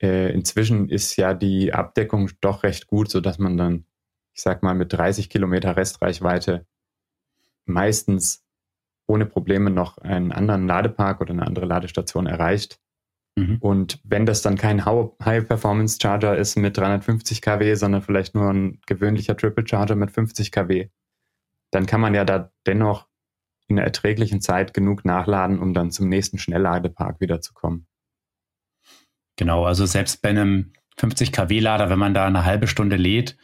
[0.00, 3.84] Äh, inzwischen ist ja die Abdeckung doch recht gut, sodass man dann,
[4.32, 6.66] ich sag mal, mit 30 Kilometer Restreichweite
[7.66, 8.44] meistens
[9.06, 12.80] ohne Probleme noch einen anderen Ladepark oder eine andere Ladestation erreicht.
[13.36, 13.58] Mhm.
[13.60, 19.36] Und wenn das dann kein High-Performance-Charger ist mit 350 kW, sondern vielleicht nur ein gewöhnlicher
[19.36, 20.88] Triple Charger mit 50 kW,
[21.72, 23.09] dann kann man ja da dennoch
[23.70, 27.86] in einer erträglichen Zeit genug nachladen, um dann zum nächsten Schnellladepark wiederzukommen.
[29.36, 33.36] Genau, also selbst bei einem 50 kW Lader, wenn man da eine halbe Stunde lädt,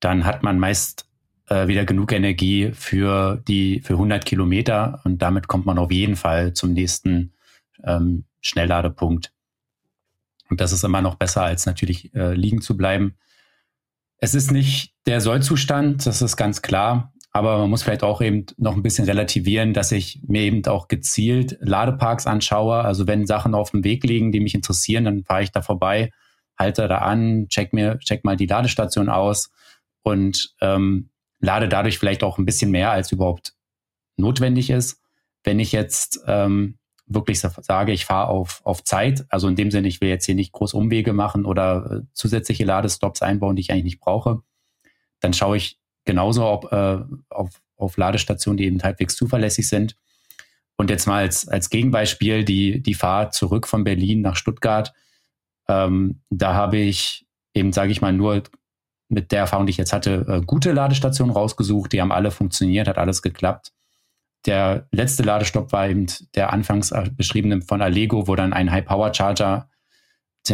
[0.00, 1.08] dann hat man meist
[1.48, 6.16] äh, wieder genug Energie für die für 100 Kilometer und damit kommt man auf jeden
[6.16, 7.32] Fall zum nächsten
[7.84, 9.32] ähm, Schnellladepunkt.
[10.50, 13.16] Und das ist immer noch besser, als natürlich äh, liegen zu bleiben.
[14.18, 17.12] Es ist nicht der Sollzustand, das ist ganz klar.
[17.30, 20.88] Aber man muss vielleicht auch eben noch ein bisschen relativieren, dass ich mir eben auch
[20.88, 22.76] gezielt Ladeparks anschaue.
[22.76, 26.10] Also wenn Sachen auf dem Weg liegen, die mich interessieren, dann fahre ich da vorbei,
[26.58, 29.50] halte da an, check mir, check mal die Ladestation aus
[30.02, 31.10] und ähm,
[31.40, 33.54] lade dadurch vielleicht auch ein bisschen mehr, als überhaupt
[34.16, 35.00] notwendig ist.
[35.44, 39.88] Wenn ich jetzt ähm, wirklich sage, ich fahre auf, auf Zeit, also in dem Sinne,
[39.88, 43.70] ich will jetzt hier nicht groß Umwege machen oder äh, zusätzliche Ladestops einbauen, die ich
[43.70, 44.42] eigentlich nicht brauche,
[45.20, 45.77] dann schaue ich
[46.08, 46.98] genauso ob, äh,
[47.28, 49.94] auf, auf Ladestationen, die eben halbwegs zuverlässig sind.
[50.78, 54.94] Und jetzt mal als, als Gegenbeispiel die, die Fahrt zurück von Berlin nach Stuttgart.
[55.68, 58.42] Ähm, da habe ich eben, sage ich mal, nur
[59.10, 61.92] mit der Erfahrung, die ich jetzt hatte, äh, gute Ladestationen rausgesucht.
[61.92, 63.72] Die haben alle funktioniert, hat alles geklappt.
[64.46, 69.67] Der letzte Ladestopp war eben der anfangs beschriebene von Allego, wo dann ein High-Power-Charger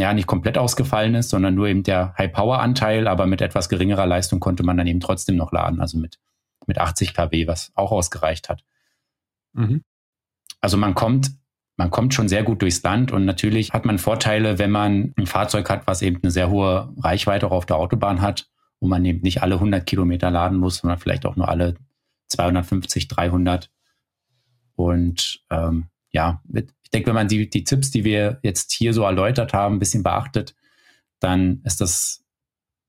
[0.02, 4.40] ja nicht komplett ausgefallen ist, sondern nur eben der High-Power-Anteil, aber mit etwas geringerer Leistung
[4.40, 6.18] konnte man dann eben trotzdem noch laden, also mit,
[6.66, 8.64] mit 80 kW, was auch ausgereicht hat.
[9.52, 9.82] Mhm.
[10.60, 11.30] Also man kommt,
[11.76, 15.26] man kommt schon sehr gut durchs Land und natürlich hat man Vorteile, wenn man ein
[15.26, 18.48] Fahrzeug hat, was eben eine sehr hohe Reichweite auch auf der Autobahn hat,
[18.80, 21.74] wo man eben nicht alle 100 Kilometer laden muss, sondern vielleicht auch nur alle
[22.28, 23.70] 250, 300.
[24.76, 29.02] Und ähm, ja, ich denke, wenn man die, die Tipps, die wir jetzt hier so
[29.02, 30.54] erläutert haben, ein bisschen beachtet,
[31.20, 32.24] dann ist das,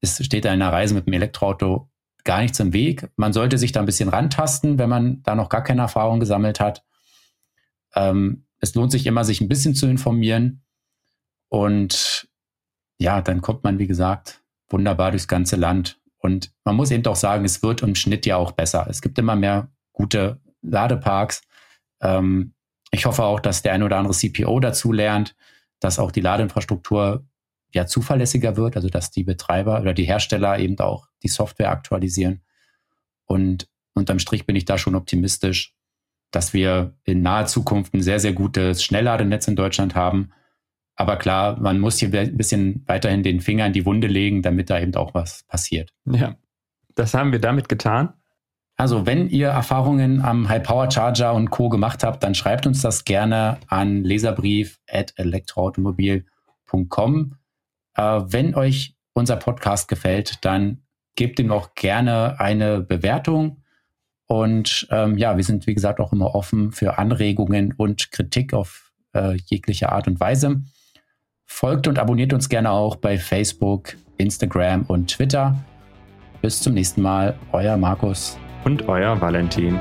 [0.02, 1.90] ist, steht einer Reise mit dem Elektroauto
[2.24, 3.10] gar nichts im Weg.
[3.16, 6.60] Man sollte sich da ein bisschen rantasten, wenn man da noch gar keine Erfahrung gesammelt
[6.60, 6.84] hat.
[7.94, 10.64] Ähm, es lohnt sich immer, sich ein bisschen zu informieren.
[11.50, 12.28] Und
[12.98, 16.00] ja, dann kommt man, wie gesagt, wunderbar durchs ganze Land.
[16.18, 18.88] Und man muss eben auch sagen, es wird im Schnitt ja auch besser.
[18.90, 21.44] Es gibt immer mehr gute Ladeparks.
[22.02, 22.55] Ähm,
[22.96, 25.36] ich hoffe auch, dass der ein oder andere CPO dazu lernt,
[25.80, 27.26] dass auch die Ladeinfrastruktur
[27.74, 32.42] ja zuverlässiger wird, also dass die Betreiber oder die Hersteller eben auch die Software aktualisieren.
[33.26, 35.76] Und unterm Strich bin ich da schon optimistisch,
[36.32, 40.32] dass wir in naher Zukunft ein sehr, sehr gutes Schnellladenetz in Deutschland haben.
[40.96, 44.70] Aber klar, man muss hier ein bisschen weiterhin den Finger in die Wunde legen, damit
[44.70, 45.92] da eben auch was passiert.
[46.06, 46.36] Ja,
[46.96, 48.14] das haben wir damit getan.
[48.78, 51.70] Also, wenn ihr Erfahrungen am High Power Charger und Co.
[51.70, 57.36] gemacht habt, dann schreibt uns das gerne an leserbrief at elektroautomobil.com.
[57.96, 60.82] Äh, wenn euch unser Podcast gefällt, dann
[61.16, 63.62] gebt ihm auch gerne eine Bewertung.
[64.28, 68.92] Und ähm, ja, wir sind, wie gesagt, auch immer offen für Anregungen und Kritik auf
[69.14, 70.64] äh, jegliche Art und Weise.
[71.46, 75.56] Folgt und abonniert uns gerne auch bei Facebook, Instagram und Twitter.
[76.42, 79.80] Bis zum nächsten Mal, euer Markus und euer Valentin.